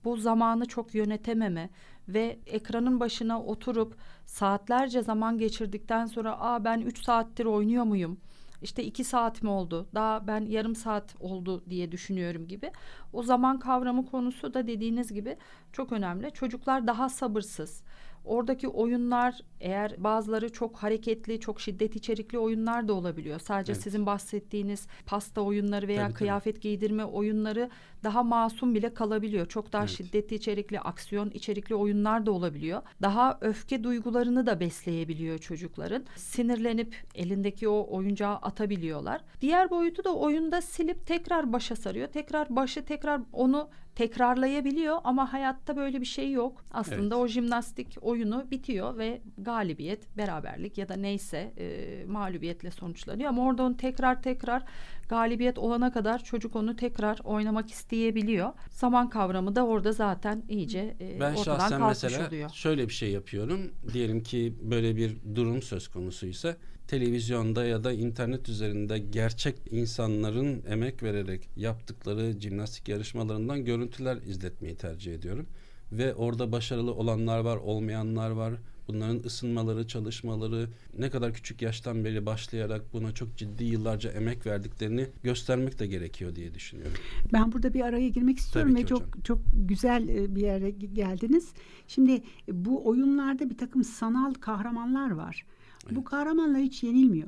[0.03, 1.69] bu zamanı çok yönetememe
[2.07, 8.17] ve ekranın başına oturup saatlerce zaman geçirdikten sonra aa ben üç saattir oynuyor muyum?
[8.61, 9.87] İşte iki saat mi oldu?
[9.95, 12.71] Daha ben yarım saat oldu diye düşünüyorum gibi.
[13.13, 15.37] O zaman kavramı konusu da dediğiniz gibi
[15.73, 16.31] çok önemli.
[16.31, 17.83] Çocuklar daha sabırsız
[18.27, 23.39] Oradaki oyunlar eğer bazıları çok hareketli, çok şiddet içerikli oyunlar da olabiliyor.
[23.39, 23.83] Sadece evet.
[23.83, 26.61] sizin bahsettiğiniz pasta oyunları veya tabii, kıyafet tabii.
[26.61, 27.69] giydirme oyunları
[28.03, 29.45] daha masum bile kalabiliyor.
[29.45, 29.97] Çok daha evet.
[29.97, 32.81] şiddetli içerikli, aksiyon içerikli oyunlar da olabiliyor.
[33.01, 36.05] Daha öfke duygularını da besleyebiliyor çocukların.
[36.15, 39.21] Sinirlenip elindeki o oyuncağı atabiliyorlar.
[39.41, 42.07] Diğer boyutu da oyunda silip tekrar başa sarıyor.
[42.07, 46.63] Tekrar başı tekrar onu tekrarlayabiliyor ama hayatta böyle bir şey yok.
[46.71, 47.23] Aslında evet.
[47.23, 53.29] o jimnastik oyunu bitiyor ve galibiyet, beraberlik ya da neyse e, mağlubiyetle sonuçlanıyor.
[53.29, 54.63] Ama orada onu tekrar tekrar
[55.09, 58.53] galibiyet olana kadar çocuk onu tekrar oynamak isteyebiliyor.
[58.69, 62.49] Zaman kavramı da orada zaten iyice e, ben ortadan şahsen mesela oluyor.
[62.49, 63.71] şöyle bir şey yapıyorum.
[63.93, 66.55] Diyelim ki böyle bir durum söz konusuysa
[66.87, 75.13] televizyonda ya da internet üzerinde gerçek insanların emek vererek yaptıkları jimnastik yarışmalarından görüntüler izletmeyi tercih
[75.13, 75.45] ediyorum.
[75.91, 78.53] Ve orada başarılı olanlar var, olmayanlar var.
[78.87, 85.07] Bunların ısınmaları, çalışmaları ne kadar küçük yaştan beri başlayarak buna çok ciddi yıllarca emek verdiklerini
[85.23, 86.97] göstermek de gerekiyor diye düşünüyorum.
[87.33, 91.49] Ben burada bir araya girmek istiyorum ve çok çok güzel e, bir yere geldiniz.
[91.87, 95.45] Şimdi e, bu oyunlarda bir takım sanal kahramanlar var.
[95.87, 95.97] Evet.
[95.97, 97.27] Bu kahramanlar hiç yenilmiyor.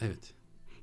[0.00, 0.34] Evet.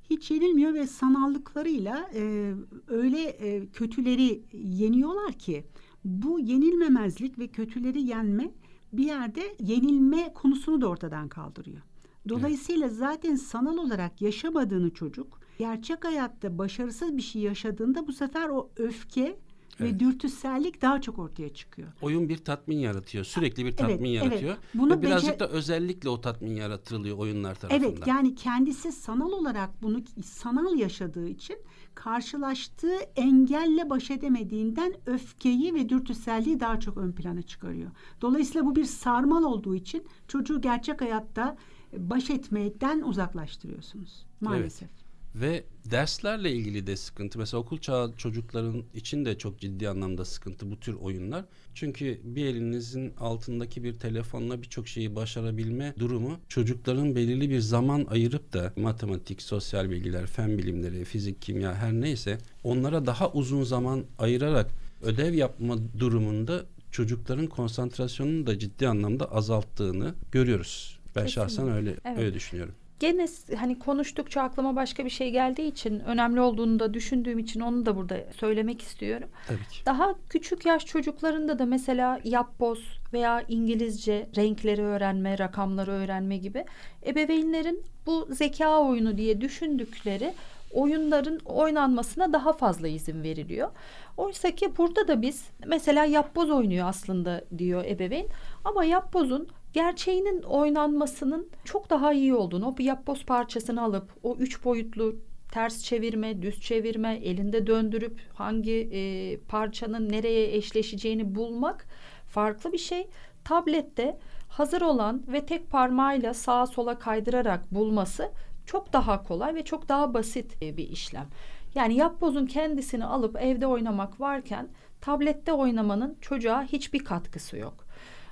[0.10, 2.54] Hiç yenilmiyor ve sanallıklarıyla e,
[2.88, 5.66] öyle e, kötüleri yeniyorlar ki
[6.06, 8.52] bu yenilmemezlik ve kötüleri yenme
[8.94, 11.82] bir yerde yenilme konusunu da ortadan kaldırıyor.
[12.30, 12.98] Dolayısıyla evet.
[12.98, 19.40] zaten sanal olarak yaşamadığını çocuk gerçek hayatta başarısız bir şey yaşadığında bu sefer o öfke
[19.82, 19.94] Evet.
[19.94, 21.88] Ve dürtüsellik daha çok ortaya çıkıyor.
[22.02, 23.26] Oyun bir tatmin yaratıyor.
[23.26, 24.54] Sürekli bir tatmin evet, yaratıyor.
[24.54, 24.60] Evet.
[24.74, 27.90] Bunu Ve birazcık da özellikle o tatmin yaratılıyor oyunlar tarafından.
[27.90, 31.58] Evet yani kendisi sanal olarak bunu sanal yaşadığı için
[31.96, 37.92] karşılaştığı engelle baş edemediğinden öfkeyi ve dürtüselliği daha çok ön plana çıkarıyor.
[38.22, 41.58] Dolayısıyla bu bir sarmal olduğu için çocuğu gerçek hayatta
[41.98, 44.90] baş etmekten uzaklaştırıyorsunuz maalesef.
[44.90, 45.01] Evet.
[45.36, 47.40] Ve derslerle ilgili de sıkıntı.
[47.40, 51.46] Mesela okul çağı çocukların için de çok ciddi anlamda sıkıntı bu tür oyunlar.
[51.74, 58.54] Çünkü bir elinizin altındaki bir telefonla birçok şeyi başarabilme durumu çocukların belirli bir zaman ayırıp
[58.54, 64.72] da matematik, sosyal bilgiler, fen bilimleri, fizik, kimya her neyse onlara daha uzun zaman ayırarak
[65.02, 71.00] ödev yapma durumunda çocukların konsantrasyonunu da ciddi anlamda azalttığını görüyoruz.
[71.16, 71.32] Ben Kesinlikle.
[71.56, 72.18] şahsen öyle Evet.
[72.20, 72.74] öyle düşünüyorum.
[73.02, 73.26] Gene
[73.58, 77.96] hani konuştukça aklıma başka bir şey geldiği için önemli olduğunu da düşündüğüm için onu da
[77.96, 79.30] burada söylemek istiyorum.
[79.48, 79.86] Tabii ki.
[79.86, 86.66] Daha küçük yaş çocuklarında da mesela yapboz veya İngilizce renkleri öğrenme, rakamları öğrenme gibi
[87.06, 90.34] ebeveynlerin bu zeka oyunu diye düşündükleri
[90.74, 93.70] oyunların oynanmasına daha fazla izin veriliyor.
[94.18, 98.28] Oysa ki burada da biz mesela yapboz oynuyor aslında diyor ebeveyn
[98.64, 104.64] ama yapbozun gerçeğinin oynanmasının çok daha iyi olduğunu, o bir yapboz parçasını alıp o üç
[104.64, 105.16] boyutlu
[105.52, 111.88] ters çevirme, düz çevirme, elinde döndürüp hangi e, parçanın nereye eşleşeceğini bulmak
[112.28, 113.08] farklı bir şey.
[113.44, 114.20] Tablette
[114.50, 118.32] hazır olan ve tek parmağıyla sağa sola kaydırarak bulması
[118.66, 121.28] çok daha kolay ve çok daha basit e, bir işlem.
[121.76, 124.70] Yani yapbozun kendisini alıp evde oynamak varken
[125.02, 127.86] tablette oynamanın çocuğa hiçbir katkısı yok.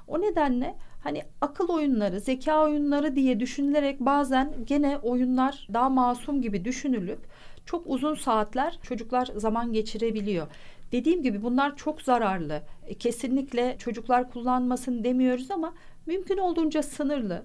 [0.07, 6.66] O nedenle hani akıl oyunları, zeka oyunları diye düşünülerek bazen gene oyunlar daha masum gibi
[6.66, 7.20] düşünülüp
[7.66, 10.47] çok uzun saatler çocuklar zaman geçirebiliyor.
[10.91, 12.62] Dediğim gibi bunlar çok zararlı.
[12.88, 15.74] E, Kesinlikle çocuklar kullanmasın demiyoruz ama
[16.06, 17.43] mümkün olduğunca sınırlı.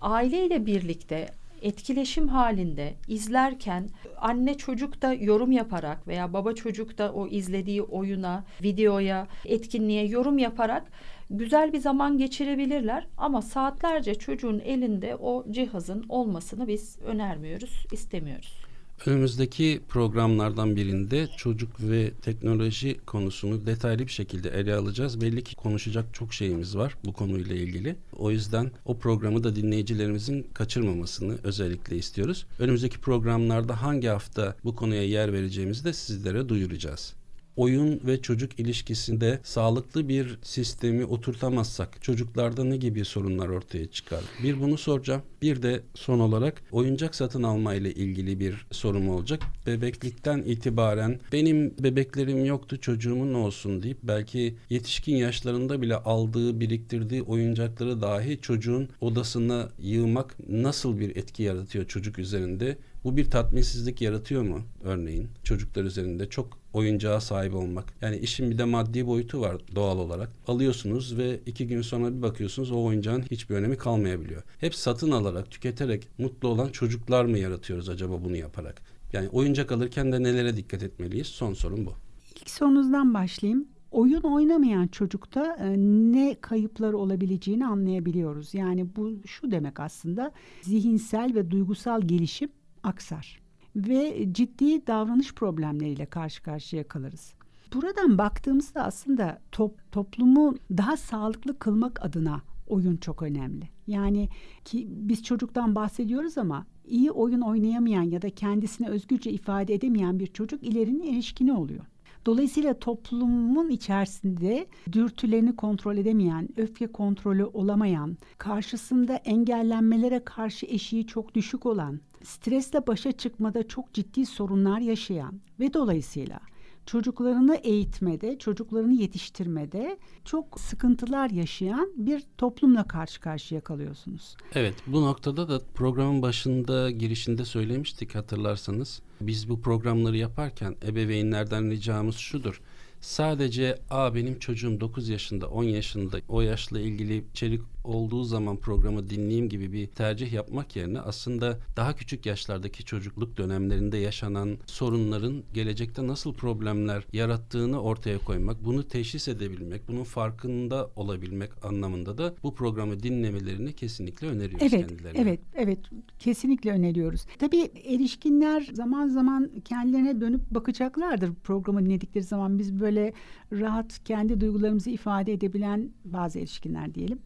[0.00, 1.28] Aileyle birlikte
[1.62, 8.44] etkileşim halinde izlerken anne çocuk da yorum yaparak veya baba çocuk da o izlediği oyuna,
[8.62, 10.82] videoya, etkinliğe yorum yaparak
[11.30, 18.60] güzel bir zaman geçirebilirler ama saatlerce çocuğun elinde o cihazın olmasını biz önermiyoruz, istemiyoruz.
[19.06, 25.20] Önümüzdeki programlardan birinde çocuk ve teknoloji konusunu detaylı bir şekilde ele alacağız.
[25.20, 27.96] Belli ki konuşacak çok şeyimiz var bu konuyla ilgili.
[28.16, 32.46] O yüzden o programı da dinleyicilerimizin kaçırmamasını özellikle istiyoruz.
[32.58, 37.19] Önümüzdeki programlarda hangi hafta bu konuya yer vereceğimizi de sizlere duyuracağız
[37.56, 44.20] oyun ve çocuk ilişkisinde sağlıklı bir sistemi oturtamazsak çocuklarda ne gibi sorunlar ortaya çıkar?
[44.42, 45.22] Bir bunu soracağım.
[45.42, 49.42] Bir de son olarak oyuncak satın alma ile ilgili bir sorum olacak.
[49.66, 58.02] Bebeklikten itibaren benim bebeklerim yoktu çocuğumun olsun deyip belki yetişkin yaşlarında bile aldığı biriktirdiği oyuncakları
[58.02, 62.76] dahi çocuğun odasına yığmak nasıl bir etki yaratıyor çocuk üzerinde?
[63.04, 67.84] Bu bir tatminsizlik yaratıyor mu örneğin çocuklar üzerinde çok oyuncağa sahip olmak.
[68.00, 70.30] Yani işin bir de maddi boyutu var doğal olarak.
[70.48, 74.42] Alıyorsunuz ve iki gün sonra bir bakıyorsunuz o oyuncağın hiçbir önemi kalmayabiliyor.
[74.58, 78.82] Hep satın alarak, tüketerek mutlu olan çocuklar mı yaratıyoruz acaba bunu yaparak?
[79.12, 81.26] Yani oyuncak alırken de nelere dikkat etmeliyiz?
[81.26, 81.92] Son sorun bu.
[82.40, 83.68] İlk sorunuzdan başlayayım.
[83.90, 85.74] Oyun oynamayan çocukta e,
[86.12, 88.54] ne kayıpları olabileceğini anlayabiliyoruz.
[88.54, 92.48] Yani bu şu demek aslında zihinsel ve duygusal gelişim
[92.82, 93.40] aksar
[93.76, 97.34] ve ciddi davranış problemleriyle karşı karşıya kalırız.
[97.72, 103.68] Buradan baktığımızda aslında top, toplumu daha sağlıklı kılmak adına oyun çok önemli.
[103.86, 104.28] Yani
[104.64, 110.26] ki biz çocuktan bahsediyoruz ama iyi oyun oynayamayan ya da kendisini özgürce ifade edemeyen bir
[110.26, 111.84] çocuk ilerinin erişkini oluyor.
[112.26, 121.66] Dolayısıyla toplumun içerisinde dürtülerini kontrol edemeyen, öfke kontrolü olamayan, karşısında engellenmelere karşı eşiği çok düşük
[121.66, 126.40] olan, stresle başa çıkmada çok ciddi sorunlar yaşayan ve dolayısıyla
[126.86, 134.36] çocuklarını eğitmede, çocuklarını yetiştirmede çok sıkıntılar yaşayan bir toplumla karşı karşıya kalıyorsunuz.
[134.54, 139.02] Evet bu noktada da programın başında girişinde söylemiştik hatırlarsanız.
[139.20, 142.60] Biz bu programları yaparken ebeveynlerden ricamız şudur.
[143.00, 149.10] Sadece a benim çocuğum 9 yaşında 10 yaşında o yaşla ilgili içerik olduğu zaman programı
[149.10, 156.06] dinleyeyim gibi bir tercih yapmak yerine aslında daha küçük yaşlardaki çocukluk dönemlerinde yaşanan sorunların gelecekte
[156.06, 163.02] nasıl problemler yarattığını ortaya koymak, bunu teşhis edebilmek, bunun farkında olabilmek anlamında da bu programı
[163.02, 165.20] dinlemelerini kesinlikle öneriyoruz Evet, kendilerine.
[165.20, 165.78] evet, evet.
[166.18, 167.26] Kesinlikle öneriyoruz.
[167.38, 172.58] Tabii erişkinler zaman zaman kendilerine dönüp bakacaklardır programı dinledikleri zaman.
[172.58, 173.12] Biz böyle
[173.52, 177.18] rahat kendi duygularımızı ifade edebilen bazı erişkinler diyelim.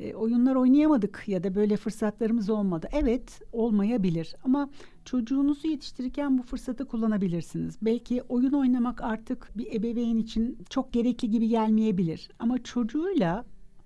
[0.00, 2.88] E, oyunlar oynayamadık ya da böyle fırsatlarımız olmadı.
[2.92, 4.70] Evet olmayabilir ama
[5.04, 7.78] çocuğunuzu yetiştirirken bu fırsatı kullanabilirsiniz.
[7.82, 12.30] Belki oyun oynamak artık bir ebeveyn için çok gerekli gibi gelmeyebilir.
[12.38, 13.44] Ama çocuğuyla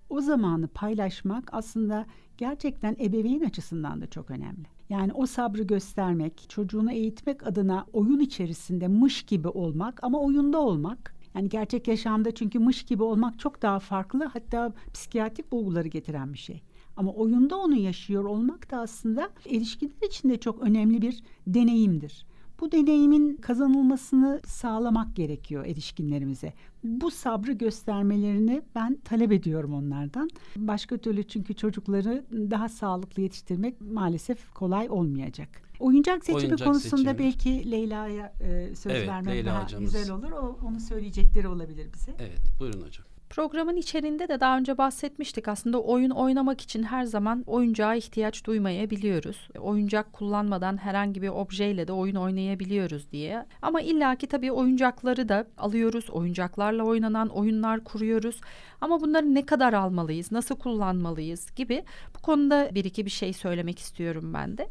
[0.08, 2.06] o zamanı paylaşmak aslında
[2.38, 4.66] gerçekten ebeveyn açısından da çok önemli.
[4.88, 11.14] Yani o sabrı göstermek, çocuğunu eğitmek adına oyun içerisinde mış gibi olmak ama oyunda olmak
[11.34, 16.38] yani gerçek yaşamda çünkü mış gibi olmak çok daha farklı hatta psikiyatrik bulguları getiren bir
[16.38, 16.62] şey.
[16.96, 22.26] Ama oyunda onu yaşıyor olmak da aslında erişkinler için de çok önemli bir deneyimdir.
[22.62, 26.52] Bu deneyimin kazanılmasını sağlamak gerekiyor erişkinlerimize.
[26.84, 30.30] Bu sabrı göstermelerini ben talep ediyorum onlardan.
[30.56, 35.48] Başka türlü çünkü çocukları daha sağlıklı yetiştirmek maalesef kolay olmayacak.
[35.80, 37.18] Oyuncak seçimi Oyuncak konusunda seçimi.
[37.18, 39.92] belki Leyla'ya e, söz Evet, vermem Leyla daha hocamız.
[39.92, 40.30] güzel olur.
[40.32, 42.12] O, onu söyleyecekleri olabilir bize.
[42.18, 43.04] Evet buyurun hocam.
[43.32, 45.48] Programın içeriğinde de daha önce bahsetmiştik.
[45.48, 49.48] Aslında oyun oynamak için her zaman oyuncağa ihtiyaç duymayabiliyoruz.
[49.58, 53.46] Oyuncak kullanmadan herhangi bir objeyle de oyun oynayabiliyoruz diye.
[53.62, 56.10] Ama illaki tabii oyuncakları da alıyoruz.
[56.10, 58.40] Oyuncaklarla oynanan oyunlar kuruyoruz.
[58.80, 61.84] Ama bunları ne kadar almalıyız, nasıl kullanmalıyız gibi
[62.16, 64.68] bu konuda bir iki bir şey söylemek istiyorum ben de.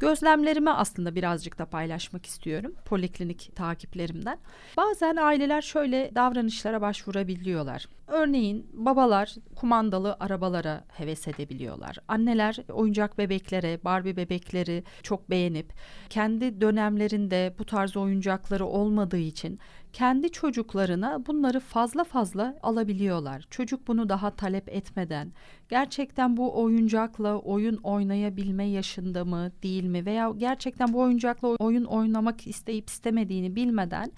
[0.00, 4.38] Gözlemlerimi aslında birazcık da paylaşmak istiyorum poliklinik takiplerimden.
[4.76, 7.86] Bazen aileler şöyle davranışlara başvurabiliyorlar.
[8.06, 11.98] Örneğin babalar kumandalı arabalara heves edebiliyorlar.
[12.08, 15.72] Anneler oyuncak bebeklere, Barbie bebekleri çok beğenip
[16.10, 19.58] kendi dönemlerinde bu tarz oyuncakları olmadığı için
[19.92, 23.46] kendi çocuklarına bunları fazla fazla alabiliyorlar.
[23.50, 25.32] Çocuk bunu daha talep etmeden
[25.68, 32.46] gerçekten bu oyuncakla oyun oynayabilme yaşında mı değil mi veya gerçekten bu oyuncakla oyun oynamak
[32.46, 34.12] isteyip istemediğini bilmeden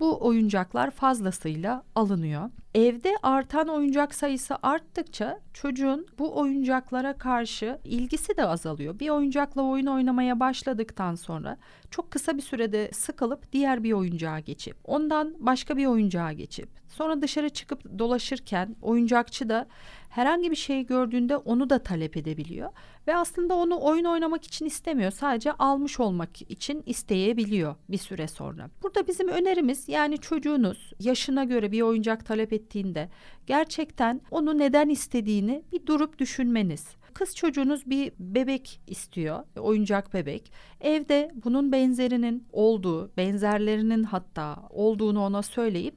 [0.00, 2.50] bu oyuncaklar fazlasıyla alınıyor.
[2.74, 8.98] Evde artan oyuncak sayısı arttıkça çocuğun bu oyuncaklara karşı ilgisi de azalıyor.
[8.98, 11.56] Bir oyuncakla oyun oynamaya başladıktan sonra
[11.90, 17.22] çok kısa bir sürede sıkılıp diğer bir oyuncağa geçip ondan başka bir oyuncağa geçip sonra
[17.22, 19.66] dışarı çıkıp dolaşırken oyuncakçı da
[20.08, 22.70] herhangi bir şey gördüğünde onu da talep edebiliyor
[23.08, 25.10] ve aslında onu oyun oynamak için istemiyor.
[25.10, 28.70] Sadece almış olmak için isteyebiliyor bir süre sonra.
[28.82, 33.08] Burada bizim önerimiz yani çocuğunuz yaşına göre bir oyuncak talep ettiğinde
[33.46, 36.86] gerçekten onu neden istediğini bir durup düşünmeniz.
[37.14, 40.52] Kız çocuğunuz bir bebek istiyor, oyuncak bebek.
[40.80, 45.94] Evde bunun benzerinin olduğu, benzerlerinin hatta olduğunu ona söyleyip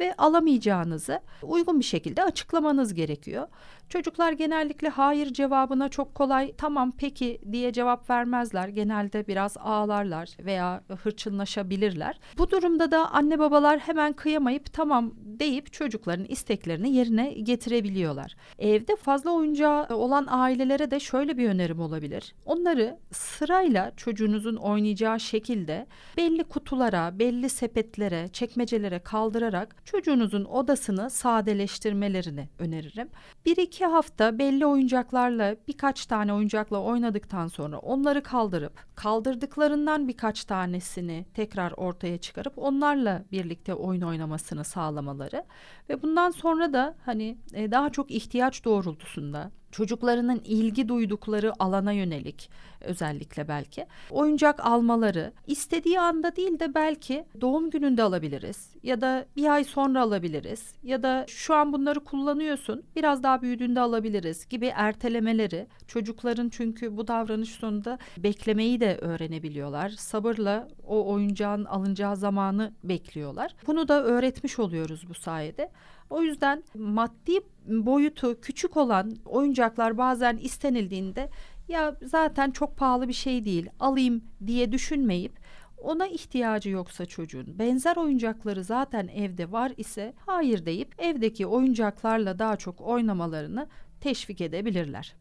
[0.00, 3.48] ve alamayacağınızı uygun bir şekilde açıklamanız gerekiyor.
[3.88, 8.68] Çocuklar genellikle hayır cevabına çok kolay tamam peki diye cevap vermezler.
[8.68, 12.18] Genelde biraz ağlarlar veya hırçınlaşabilirler.
[12.38, 18.36] Bu durumda da anne babalar hemen kıyamayıp tamam deyip çocukların isteklerini yerine getirebiliyorlar.
[18.58, 22.34] Evde fazla oyuncağı olan ailelere de şöyle bir önerim olabilir.
[22.46, 33.08] Onları sırayla çocuğunuzun oynayacağı şekilde belli kutulara, belli sepetlere, çekmecelere kaldırarak çocuğunuzun odasını sadeleştirmelerini öneririm.
[33.46, 41.26] Bir iki hafta belli oyuncaklarla birkaç tane oyuncakla oynadıktan sonra onları kaldırıp kaldırdıklarından birkaç tanesini
[41.34, 45.44] tekrar ortaya çıkarıp onlarla birlikte oyun oynamasını sağlamaları
[45.88, 52.50] ve bundan sonra da hani e, daha çok ihtiyaç doğrultusunda çocuklarının ilgi duydukları alana yönelik
[52.80, 59.54] özellikle belki oyuncak almaları istediği anda değil de belki doğum gününde alabiliriz ya da bir
[59.54, 65.66] ay sonra alabiliriz ya da şu an bunları kullanıyorsun biraz daha büyüdüğünde alabiliriz gibi ertelemeleri
[65.88, 69.88] çocukların çünkü bu davranış sonunda beklemeyi de öğrenebiliyorlar.
[69.88, 73.54] Sabırla o oyuncağın alınacağı zamanı bekliyorlar.
[73.66, 75.70] Bunu da öğretmiş oluyoruz bu sayede
[76.14, 81.30] o yüzden maddi boyutu küçük olan oyuncaklar bazen istenildiğinde
[81.68, 85.38] ya zaten çok pahalı bir şey değil alayım diye düşünmeyip
[85.78, 92.56] ona ihtiyacı yoksa çocuğun benzer oyuncakları zaten evde var ise hayır deyip evdeki oyuncaklarla daha
[92.56, 93.68] çok oynamalarını
[94.00, 95.14] teşvik edebilirler.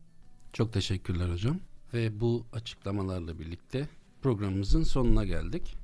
[0.54, 1.60] Çok teşekkürler hocam.
[1.94, 3.88] Ve bu açıklamalarla birlikte
[4.22, 5.76] programımızın sonuna geldik.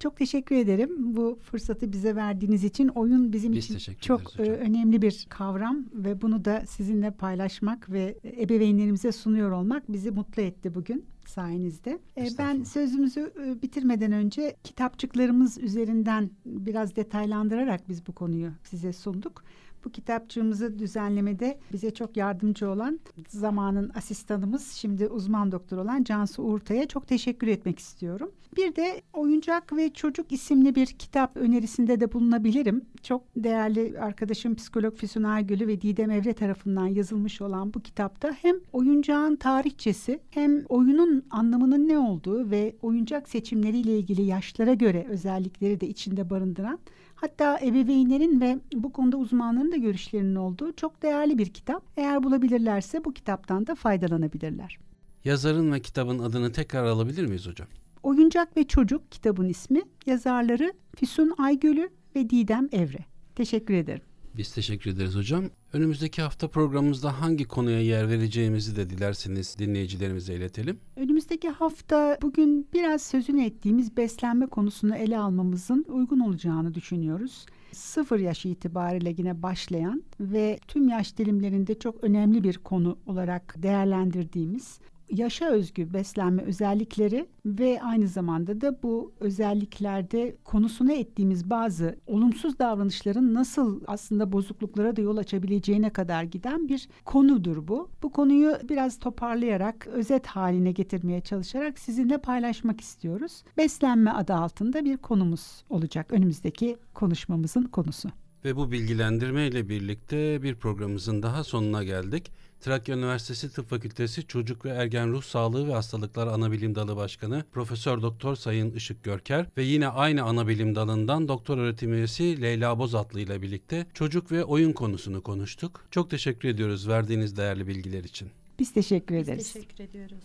[0.00, 2.88] Çok teşekkür ederim bu fırsatı bize verdiğiniz için.
[2.88, 4.46] Oyun bizim Biz için çok hocam.
[4.46, 10.42] e, önemli bir kavram ve bunu da sizinle paylaşmak ve ebeveynlerimize sunuyor olmak bizi mutlu
[10.42, 11.98] etti bugün sayenizde.
[12.16, 19.44] E, Ben sözümüzü e, bitirmeden önce kitapçıklarımız üzerinden biraz detaylandırarak biz bu konuyu size sunduk.
[19.84, 26.88] Bu kitapçığımızı düzenlemede bize çok yardımcı olan zamanın asistanımız şimdi uzman doktor olan Cansu Uğurtay'a
[26.88, 28.30] çok teşekkür etmek istiyorum.
[28.56, 32.84] Bir de Oyuncak ve Çocuk isimli bir kitap önerisinde de bulunabilirim.
[33.02, 38.56] Çok değerli arkadaşım psikolog Füsun Aygül'ü ve Didem Evre tarafından yazılmış olan bu kitapta hem
[38.72, 45.88] oyuncağın tarihçesi hem oyunun anlamının ne olduğu ve oyuncak seçimleriyle ilgili yaşlara göre özellikleri de
[45.88, 46.78] içinde barındıran
[47.20, 51.82] Hatta ebeveynlerin ve bu konuda uzmanların da görüşlerinin olduğu çok değerli bir kitap.
[51.96, 54.78] Eğer bulabilirlerse bu kitaptan da faydalanabilirler.
[55.24, 57.68] Yazarın ve kitabın adını tekrar alabilir miyiz hocam?
[58.02, 59.82] Oyuncak ve Çocuk kitabın ismi.
[60.06, 63.04] Yazarları Füsun Aygölü ve Didem Evre.
[63.34, 64.02] Teşekkür ederim.
[64.36, 65.44] Biz teşekkür ederiz hocam.
[65.72, 70.78] Önümüzdeki hafta programımızda hangi konuya yer vereceğimizi de dilerseniz dinleyicilerimize iletelim.
[70.96, 77.46] Önümüzdeki hafta bugün biraz sözünü ettiğimiz beslenme konusunu ele almamızın uygun olacağını düşünüyoruz.
[77.72, 84.78] Sıfır yaş itibariyle yine başlayan ve tüm yaş dilimlerinde çok önemli bir konu olarak değerlendirdiğimiz
[85.10, 93.34] yaşa özgü beslenme özellikleri ve aynı zamanda da bu özelliklerde konusuna ettiğimiz bazı olumsuz davranışların
[93.34, 97.90] nasıl aslında bozukluklara da yol açabileceğine kadar giden bir konudur bu.
[98.02, 103.42] Bu konuyu biraz toparlayarak, özet haline getirmeye çalışarak sizinle paylaşmak istiyoruz.
[103.56, 108.08] Beslenme adı altında bir konumuz olacak önümüzdeki konuşmamızın konusu.
[108.44, 112.32] Ve bu bilgilendirme ile birlikte bir programımızın daha sonuna geldik.
[112.60, 118.02] Trakya Üniversitesi Tıp Fakültesi Çocuk ve Ergen Ruh Sağlığı ve Hastalıklar Anabilim Dalı Başkanı Profesör
[118.02, 123.42] Doktor Sayın Işık Görker ve yine aynı anabilim dalından doktor öğretim üyesi Leyla Bozatlı ile
[123.42, 125.84] birlikte çocuk ve oyun konusunu konuştuk.
[125.90, 128.30] Çok teşekkür ediyoruz verdiğiniz değerli bilgiler için.
[128.58, 129.38] Biz teşekkür ederiz.
[129.38, 130.18] Biz teşekkür ediyoruz.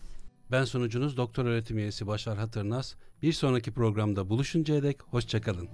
[0.51, 2.95] Ben sunucunuz doktor öğretim üyesi Başar Hatırnaz.
[3.21, 5.69] Bir sonraki programda buluşuncaya dek hoşçakalın.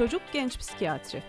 [0.00, 1.22] Çocuk Genç Psikiyatri